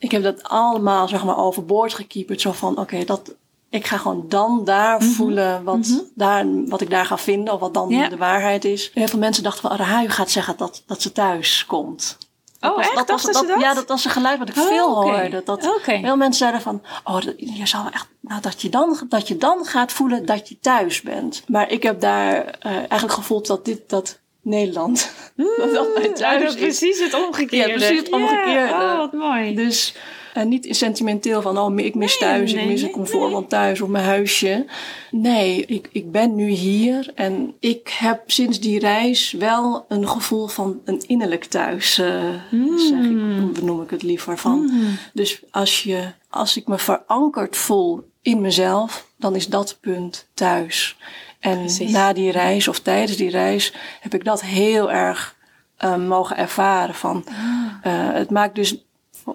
[0.04, 2.40] Ik heb dat allemaal zeg maar overboord gekieperd.
[2.40, 3.34] Zo van, oké, dat
[3.68, 5.14] ik ga gewoon dan daar mm -hmm.
[5.14, 6.10] voelen wat, mm -hmm.
[6.14, 8.08] daar, wat ik daar ga vinden, of wat dan ja.
[8.08, 8.90] de waarheid is.
[8.94, 12.18] Heel veel mensen dachten van, Rahayu gaat zeggen dat, dat ze thuis komt.
[12.60, 12.96] Oh, was, echt?
[12.96, 13.60] Dat was, dat, dat, dat?
[13.60, 15.20] Ja, dat was een geluid wat ik oh, veel okay.
[15.20, 15.42] hoorde.
[15.44, 16.00] Dat okay.
[16.00, 19.64] veel mensen zeiden van, oh, je zal echt, nou, dat je dan, dat je dan
[19.64, 21.42] gaat voelen dat je thuis bent.
[21.46, 26.14] Maar ik heb daar uh, eigenlijk gevoeld dat dit, dat Nederland, mm, dat dat mijn
[26.14, 26.60] thuis dat is.
[26.60, 27.68] precies het omgekeerde.
[27.68, 28.68] Ja, precies het omgekeerde.
[28.68, 29.54] Ja, oh, wat mooi.
[29.54, 29.94] Dus
[30.34, 33.60] en niet sentimenteel van, oh, ik mis nee, thuis, nee, ik mis een comfortland nee.
[33.60, 34.66] thuis of mijn huisje.
[35.10, 40.46] Nee, ik, ik ben nu hier en ik heb sinds die reis wel een gevoel
[40.46, 42.78] van een innerlijk thuis, uh, mm.
[42.78, 44.58] zeg ik, benoem ik het liever van.
[44.58, 44.98] Mm.
[45.12, 50.96] Dus als, je, als ik me verankerd voel in mezelf, dan is dat punt thuis.
[51.44, 51.90] En Precies.
[51.90, 55.36] na die reis of tijdens die reis heb ik dat heel erg
[55.84, 56.94] uh, mogen ervaren.
[56.94, 58.84] Van, uh, het maakt dus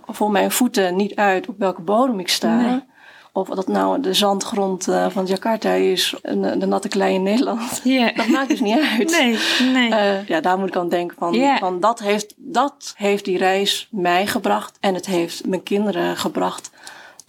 [0.07, 2.55] voor mijn voeten niet uit op welke bodem ik sta.
[2.55, 2.83] Nee.
[3.31, 7.81] Of dat nou de zandgrond uh, van Jakarta is, de natte klei in Nederland.
[7.83, 8.15] Yeah.
[8.17, 9.09] Dat maakt dus niet uit.
[9.11, 9.39] Nee,
[9.73, 9.89] nee.
[9.89, 11.57] Uh, ja, daar moet ik aan denken van, Yeah.
[11.57, 14.77] van dat, heeft, dat heeft die reis mij gebracht.
[14.79, 16.71] En het heeft mijn kinderen gebracht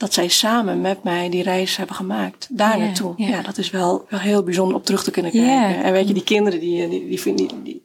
[0.00, 2.46] dat zij samen met mij die reis hebben gemaakt.
[2.50, 3.14] Daar Yeah, naartoe.
[3.16, 3.30] yeah.
[3.30, 5.50] Ja, dat is wel, wel heel bijzonder om terug te kunnen kijken.
[5.50, 5.86] Yeah.
[5.86, 7.82] En weet je, die kinderen die, die, die, vinden, die, die,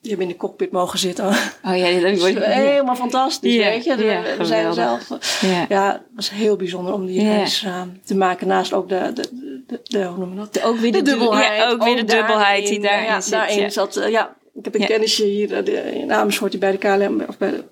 [0.00, 1.26] die hebben in de cockpit mogen zitten.
[1.26, 3.96] Oh ja, dat Dat is helemaal fantastisch, Ja, weet je.
[3.96, 5.08] De- we zijn er zelf.
[5.40, 5.66] Ja.
[5.68, 8.46] Ja, het was heel bijzonder om die reis uh, te maken.
[8.46, 9.28] Naast ook de, de,
[9.66, 10.62] de, de hoe noem je dat?
[10.62, 11.56] Ook weer de, dubbelheid.
[11.56, 13.32] Ja, ook weer de dubbelheid die daarin, ja, zit.
[13.32, 13.68] daarin ja.
[13.68, 13.96] zat.
[13.96, 17.24] uh, ja, ik heb een kennisje hier uh, de- in Amersfoort die bij de KLM,
[17.28, 17.64] of bij de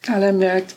[0.00, 0.76] KLM werkt.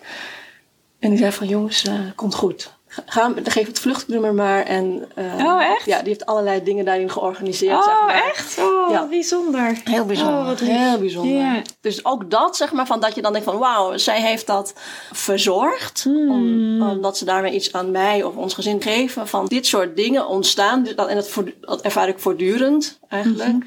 [1.00, 2.78] En die zei van jongens, uh, komt goed.
[3.06, 4.64] Ga, geef het vluchtnummer maar.
[4.64, 5.86] En, uh, Oh, echt?
[5.86, 7.78] Ja, die heeft allerlei dingen daarin georganiseerd.
[7.78, 8.24] Oh, zeg maar.
[8.30, 8.58] echt?
[8.60, 9.08] Oh, Ja.
[9.08, 9.78] bijzonder.
[9.84, 10.40] Heel bijzonder.
[10.40, 11.62] Oh, wat heel bijzonder.
[11.82, 14.74] Dus ook dat, zeg maar, van dat je dan denkt van wauw, zij heeft dat
[15.12, 16.04] verzorgd.
[16.04, 16.32] Hmm.
[16.32, 19.28] Om, omdat ze daarmee iets aan mij of ons gezin geven.
[19.28, 20.84] Van dit soort dingen ontstaan.
[20.84, 21.24] Dus en
[21.62, 23.50] dat ervaar ik voortdurend eigenlijk.
[23.54, 23.66] Mhm.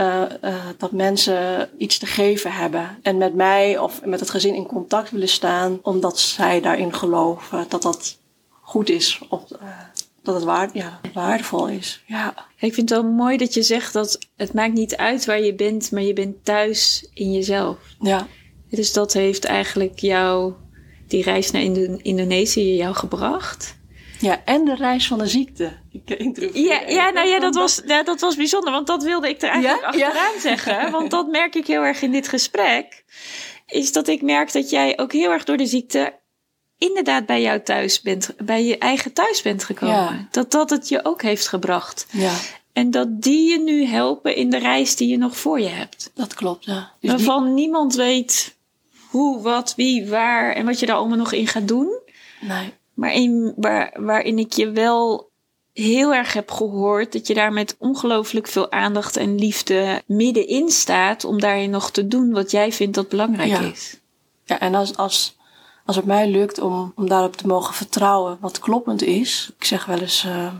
[0.00, 2.98] Eh, eh, dat mensen iets te geven hebben.
[3.02, 5.78] En met mij of met het gezin in contact willen staan.
[5.82, 8.18] Omdat zij daarin geloven dat dat
[8.60, 9.20] goed is.
[9.28, 9.68] Of eh,
[10.22, 12.02] dat het waard, ja, waardevol is.
[12.06, 12.34] Ja.
[12.58, 15.54] Ik vind het wel mooi dat je zegt dat het maakt niet uit waar je
[15.54, 17.78] bent, maar je bent thuis in jezelf.
[18.00, 18.26] Ja.
[18.70, 20.52] Dus dat heeft eigenlijk jou,
[21.08, 23.78] die reis naar Indo- Indonesië, jou gebracht.
[24.20, 25.72] Ja, en de reis van de ziekte.
[25.92, 29.28] Ik interview Ja, ja, nou ja, dat was, ja, dat was bijzonder, want dat wilde
[29.28, 29.98] ik er eigenlijk Ja?
[29.98, 30.06] Ja.
[30.06, 30.90] achteraan zeggen.
[30.96, 33.04] Want dat merk ik heel erg in dit gesprek.
[33.66, 36.18] Is dat ik merk dat jij ook heel erg door de ziekte
[36.78, 39.94] inderdaad bij jou thuis bent, bij je eigen thuis bent gekomen.
[39.96, 40.28] Ja.
[40.30, 42.06] Dat dat het je ook heeft gebracht.
[42.10, 42.32] Ja,
[42.72, 46.10] En dat die je nu helpen in de reis die je nog voor je hebt.
[46.14, 46.64] dat klopt.
[46.64, 46.74] Ja.
[46.74, 48.56] Dus die- Waarvan niemand weet
[49.08, 51.98] hoe, wat, wie, waar en wat je daar allemaal nog in gaat doen.
[52.40, 52.78] nee.
[53.00, 55.30] Maar in, waar, waarin ik je wel
[55.72, 61.24] heel erg heb gehoord dat je daar met ongelooflijk veel aandacht en liefde middenin staat
[61.24, 63.60] om daarin nog te doen wat jij vindt dat belangrijk Ja.
[63.60, 63.96] is.
[64.44, 65.36] Ja, en als, als,
[65.84, 69.52] als het mij lukt om, om daarop te mogen vertrouwen wat kloppend is.
[69.58, 70.54] Ik zeg wel eens, eh,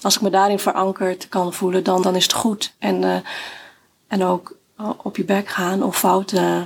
[0.00, 2.74] als ik me daarin verankerd kan voelen, dan, dan is het goed.
[2.78, 3.16] En, eh,
[4.08, 4.56] en ook
[5.02, 6.62] op je bek gaan of fouten eh,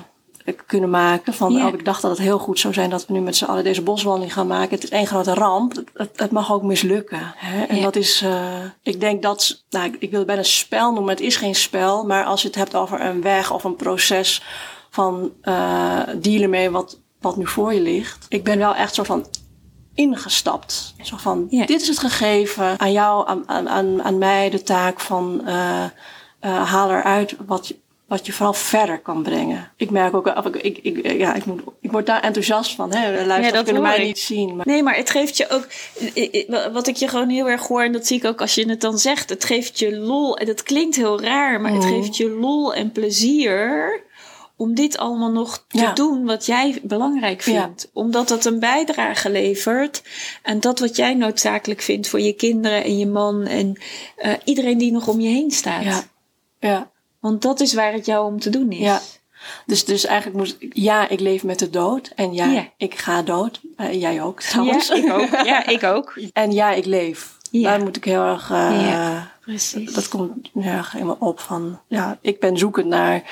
[0.53, 1.35] kunnen maken.
[1.35, 1.67] Van, Ja.
[1.67, 3.65] oh, ik dacht dat het heel goed zou zijn dat we nu met z'n allen
[3.65, 4.75] deze boswandeling gaan maken.
[4.75, 5.77] Het is één grote ramp.
[5.77, 7.33] Het, het, het mag ook mislukken.
[7.37, 7.65] Hè?
[7.65, 11.15] En dat is, eh, ik denk dat, nou, ik, ik wil het bijna spel noemen.
[11.15, 12.05] Het is geen spel.
[12.05, 14.43] Maar als je het hebt over een weg of een proces
[14.91, 18.27] van eh dealen mee wat, wat nu voor je ligt.
[18.29, 19.27] Ik ben wel echt zo van
[19.95, 20.95] ingestapt.
[21.03, 25.01] Zo van, dit is het gegeven aan jou, aan, aan, aan, aan mij de taak
[25.01, 25.85] van eh
[26.41, 27.77] eh, haal eruit wat je,
[28.11, 29.73] wat je vooral verder kan brengen.
[29.77, 32.95] Ik merk ook, ik, ik, ik, ja, ik, moet, ik word daar enthousiast van.
[32.95, 33.07] Hè?
[33.07, 34.07] De luisteraars dat kunnen mij ik.
[34.07, 34.57] niet zien.
[34.57, 35.67] Maar, Nee, maar het geeft je ook,
[36.73, 38.81] wat ik je gewoon heel erg hoor, en dat zie ik ook als je het
[38.81, 41.93] dan zegt, het geeft je lol, en dat klinkt heel raar, maar het Mhm.
[41.93, 44.01] geeft je lol en plezier
[44.57, 45.93] om dit allemaal nog te Ja.
[45.93, 47.63] doen wat jij belangrijk Ja.
[47.65, 47.91] vindt.
[47.93, 50.03] Omdat dat een bijdrage levert
[50.43, 53.81] aan dat wat jij noodzakelijk vindt voor je kinderen en je man en
[54.17, 55.85] eh, iedereen die nog om je heen staat.
[55.85, 56.03] ja,
[56.59, 56.91] ja.
[57.21, 58.79] Want dat is waar het jou om te doen is.
[58.79, 59.01] Ja.
[59.67, 62.13] Dus, dus eigenlijk moest ja, ik leef met de dood.
[62.15, 62.69] En ja, Ja.
[62.77, 63.61] ik ga dood.
[63.77, 64.91] Eh, jij ook Ja, trouwens.
[64.91, 65.29] ik ook.
[65.45, 66.19] Ja, ik ook.
[66.33, 67.37] En ja, ik leef.
[67.51, 67.71] Ja.
[67.71, 68.51] Daar moet ik heel erg.
[68.51, 69.31] eh, Ja.
[69.41, 69.93] Precies.
[69.93, 71.81] Dat komt heel erg in me op van.
[71.87, 73.23] Ja, ik ben zoekend naar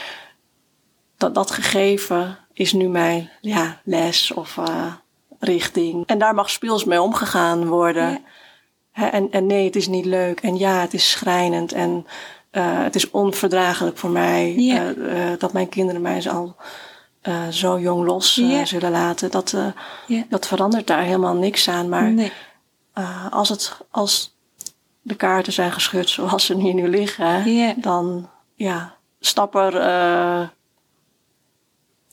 [1.16, 4.92] dat, dat gegeven is nu mijn ja, les of uh,
[5.38, 6.06] richting.
[6.06, 8.24] En daar mag speels mee omgegaan worden.
[8.94, 9.10] Ja.
[9.12, 10.40] en, en nee, het is niet leuk.
[10.40, 11.72] En ja, het is schrijnend.
[11.72, 12.06] En
[12.52, 14.92] uh, het is onverdraaglijk voor mij ja.
[14.92, 16.56] uh, dat mijn kinderen mij al
[17.50, 18.34] zo jong los
[18.64, 19.30] zullen laten.
[19.30, 19.56] Dat,
[20.28, 21.88] dat verandert daar helemaal niks aan.
[21.88, 22.32] Maar nee.
[23.30, 24.36] als, het, als
[25.02, 27.44] de kaarten zijn geschud zoals ze hier nu liggen,
[27.80, 30.52] dan ja, stap er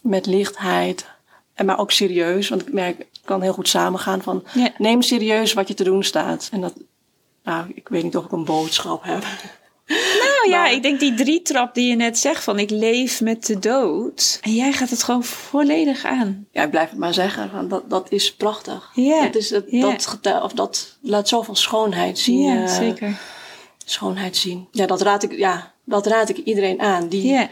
[0.02, 1.14] met lichtheid.
[1.54, 4.44] En maar ook serieus, want ik merk, het kan heel goed samengaan van
[4.78, 6.50] neem serieus wat je te doen staat.
[6.52, 6.74] En dat,
[7.44, 9.24] nou, ik weet niet of ik een boodschap heb.
[9.88, 13.46] Nou ja, ik denk die drie trap die je net zegt van ik leef met
[13.46, 14.40] de dood.
[14.42, 16.48] En jij gaat het gewoon volledig aan.
[16.52, 17.50] Ja, ik blijf het maar zeggen.
[17.50, 18.92] Van, dat, dat is prachtig.
[18.94, 19.24] Ja.
[19.24, 19.70] Dat, is, dat,
[20.22, 22.40] dat, of dat laat zoveel schoonheid zien.
[22.40, 23.20] Ja, uh, zeker.
[23.86, 24.68] Schoonheid zien.
[24.72, 27.08] Ja, dat raad ik, ja, dat raad ik iedereen aan.
[27.08, 27.48] Die, yeah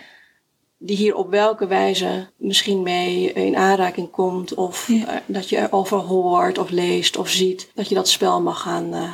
[0.86, 4.53] die hier op welke wijze misschien mee in aanraking komt.
[4.53, 7.71] Of uh, dat je erover hoort of leest of ziet.
[7.73, 9.11] Dat je dat spel mag gaan uh,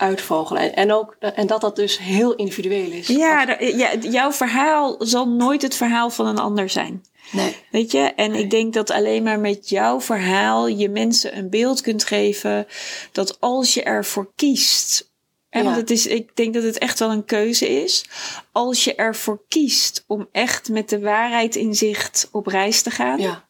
[0.00, 0.74] uitvogelen.
[0.74, 3.06] En, ook, en dat dat dus heel individueel is.
[3.06, 7.04] Ja, ja, jouw verhaal zal nooit het verhaal van een ander zijn.
[7.32, 7.56] Nee.
[7.70, 7.98] Weet je?
[7.98, 12.66] En ik denk dat alleen maar met jouw verhaal je mensen een beeld kunt geven
[13.12, 15.10] dat als je ervoor kiest
[15.50, 18.04] en Want het is, ik denk dat het echt wel een keuze is.
[18.52, 23.18] Als je ervoor kiest om echt met de waarheid in zicht op reis te gaan.
[23.18, 23.48] Ja.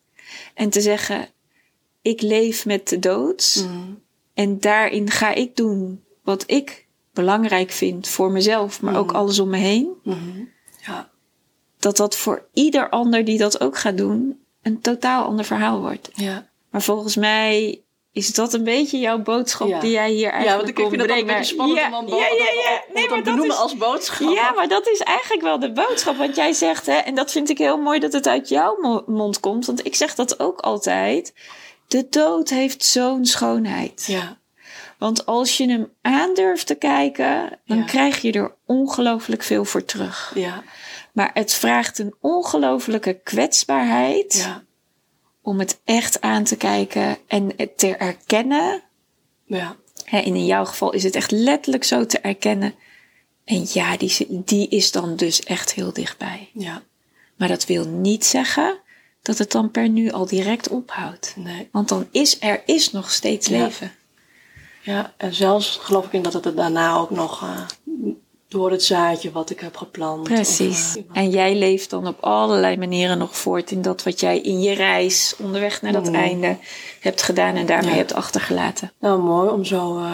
[0.54, 1.28] En te zeggen,
[2.02, 3.66] ik leef met de dood.
[3.68, 4.02] Mm.
[4.34, 9.48] En daarin ga ik doen wat ik belangrijk vind voor mezelf, maar ook alles om
[9.48, 9.88] me heen.
[10.02, 10.50] Mm-hmm.
[10.86, 11.10] Ja.
[11.78, 16.10] Dat dat voor ieder ander die dat ook gaat doen, een totaal ander verhaal wordt.
[16.14, 16.48] Ja.
[16.70, 20.68] Maar volgens mij is dat een beetje jouw boodschap die jij hier eigenlijk Ja, want
[20.68, 22.82] ik vind dat een beetje spannend ja, om ja, ja, ja.
[22.94, 24.34] Nee, maar benoemen is, als boodschap.
[24.34, 26.16] Ja, maar dat is eigenlijk wel de boodschap.
[26.16, 29.40] Want jij zegt, hè, en dat vind ik heel mooi dat het uit jouw mond
[29.40, 29.66] komt.
[29.66, 31.34] Want ik zeg dat ook altijd.
[31.86, 34.04] De dood heeft zo'n schoonheid.
[34.06, 34.39] Ja.
[35.00, 40.32] Want als je hem aandurft te kijken, dan krijg je er ongelooflijk veel voor terug.
[40.34, 40.62] Ja.
[41.12, 44.34] Maar het vraagt een ongelooflijke kwetsbaarheid.
[44.34, 44.62] Ja
[45.42, 48.82] om het echt aan te kijken en het te erkennen.
[49.44, 49.76] Ja.
[50.04, 52.74] En in jouw geval is het echt letterlijk zo te erkennen.
[53.44, 56.50] En ja, die, die is dan dus echt heel dichtbij.
[56.52, 56.82] Ja.
[57.36, 58.78] Maar dat wil niet zeggen
[59.22, 61.34] dat het dan per nu al direct ophoudt.
[61.36, 61.68] Nee.
[61.72, 63.92] Want dan is er is nog steeds leven.
[64.82, 67.60] Ja, en zelfs geloof ik in dat het er daarna ook nog uh,
[68.50, 70.22] door het zaadje wat ik heb geplant.
[70.22, 70.96] Precies.
[70.96, 74.38] Of, uh, en jij leeft dan op allerlei manieren nog voort in dat wat jij
[74.38, 76.14] in je reis onderweg naar dat mm.
[76.14, 76.56] einde
[77.00, 77.96] hebt gedaan en daarmee ja.
[77.96, 78.92] hebt achtergelaten.
[79.00, 80.04] Nou, mooi om zo uh,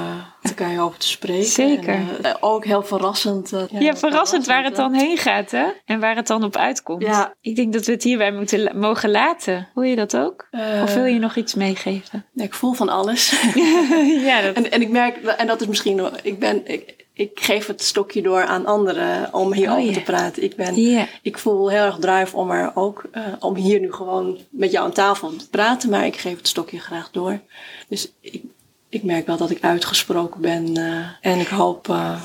[0.42, 1.46] elkaar over te spreken.
[1.46, 1.94] Zeker.
[1.94, 3.50] En, uh, ook heel verrassend.
[3.50, 5.66] ja, ja, verrassend waar het dan heen gaat, hè?
[5.84, 7.02] En waar het dan op uitkomt.
[7.02, 7.34] Ja.
[7.40, 9.68] Ik denk dat we het hierbij moeten mogen laten.
[9.74, 10.48] Voel je dat ook?
[10.82, 12.24] of wil je nog iets meegeven?
[12.34, 13.30] ik voel van alles.
[14.26, 14.54] ja, dat...
[14.64, 18.22] en, en ik merk, en dat is misschien, ik ben, ik, ik geef het stokje
[18.22, 19.96] door aan anderen om hierover oh, yeah.
[19.96, 20.42] te praten.
[20.42, 21.06] Ik, ben, yeah.
[21.22, 24.84] ik voel heel erg drive om er ook, uh, om hier nu gewoon met jou
[24.84, 27.40] aan tafel te praten, maar ik geef het stokje graag door.
[27.88, 28.42] Dus ik,
[28.88, 31.88] ik merk wel dat ik uitgesproken ben uh, en ik hoop.
[31.88, 32.20] Uh,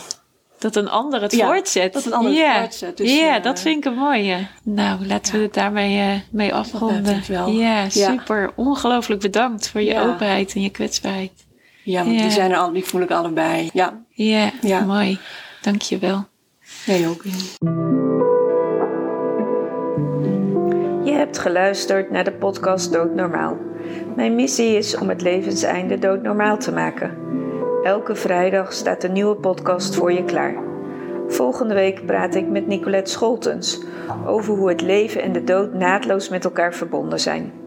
[0.58, 1.94] dat een ander het ja, voortzet.
[1.94, 2.54] Dat een ander yeah.
[2.54, 2.98] het voortzet.
[2.98, 4.48] Dus, ja, dat vind ik een mooie.
[4.64, 7.24] Nou, laten we het daarmee mee afronden.
[7.54, 8.52] Ja, super.
[8.56, 11.32] Ongelooflijk bedankt voor je openheid en je kwetsbaarheid.
[11.84, 13.70] Ja, want die zijn er al, die voel ik allebei.
[13.74, 14.80] Ja, ja, ja.
[14.80, 15.20] mooi.
[15.62, 16.26] Dankjewel.
[16.86, 17.24] Jij ook.
[21.04, 23.58] Je hebt geluisterd naar de podcast Doodnormaal.
[24.16, 27.18] Mijn missie is om het levenseinde doodnormaal te maken.
[27.84, 30.56] Elke vrijdag staat een nieuwe podcast voor je klaar.
[31.28, 33.82] Volgende week praat ik met Nicolette Scholtens
[34.26, 37.61] over hoe het leven en de dood naadloos met elkaar verbonden zijn.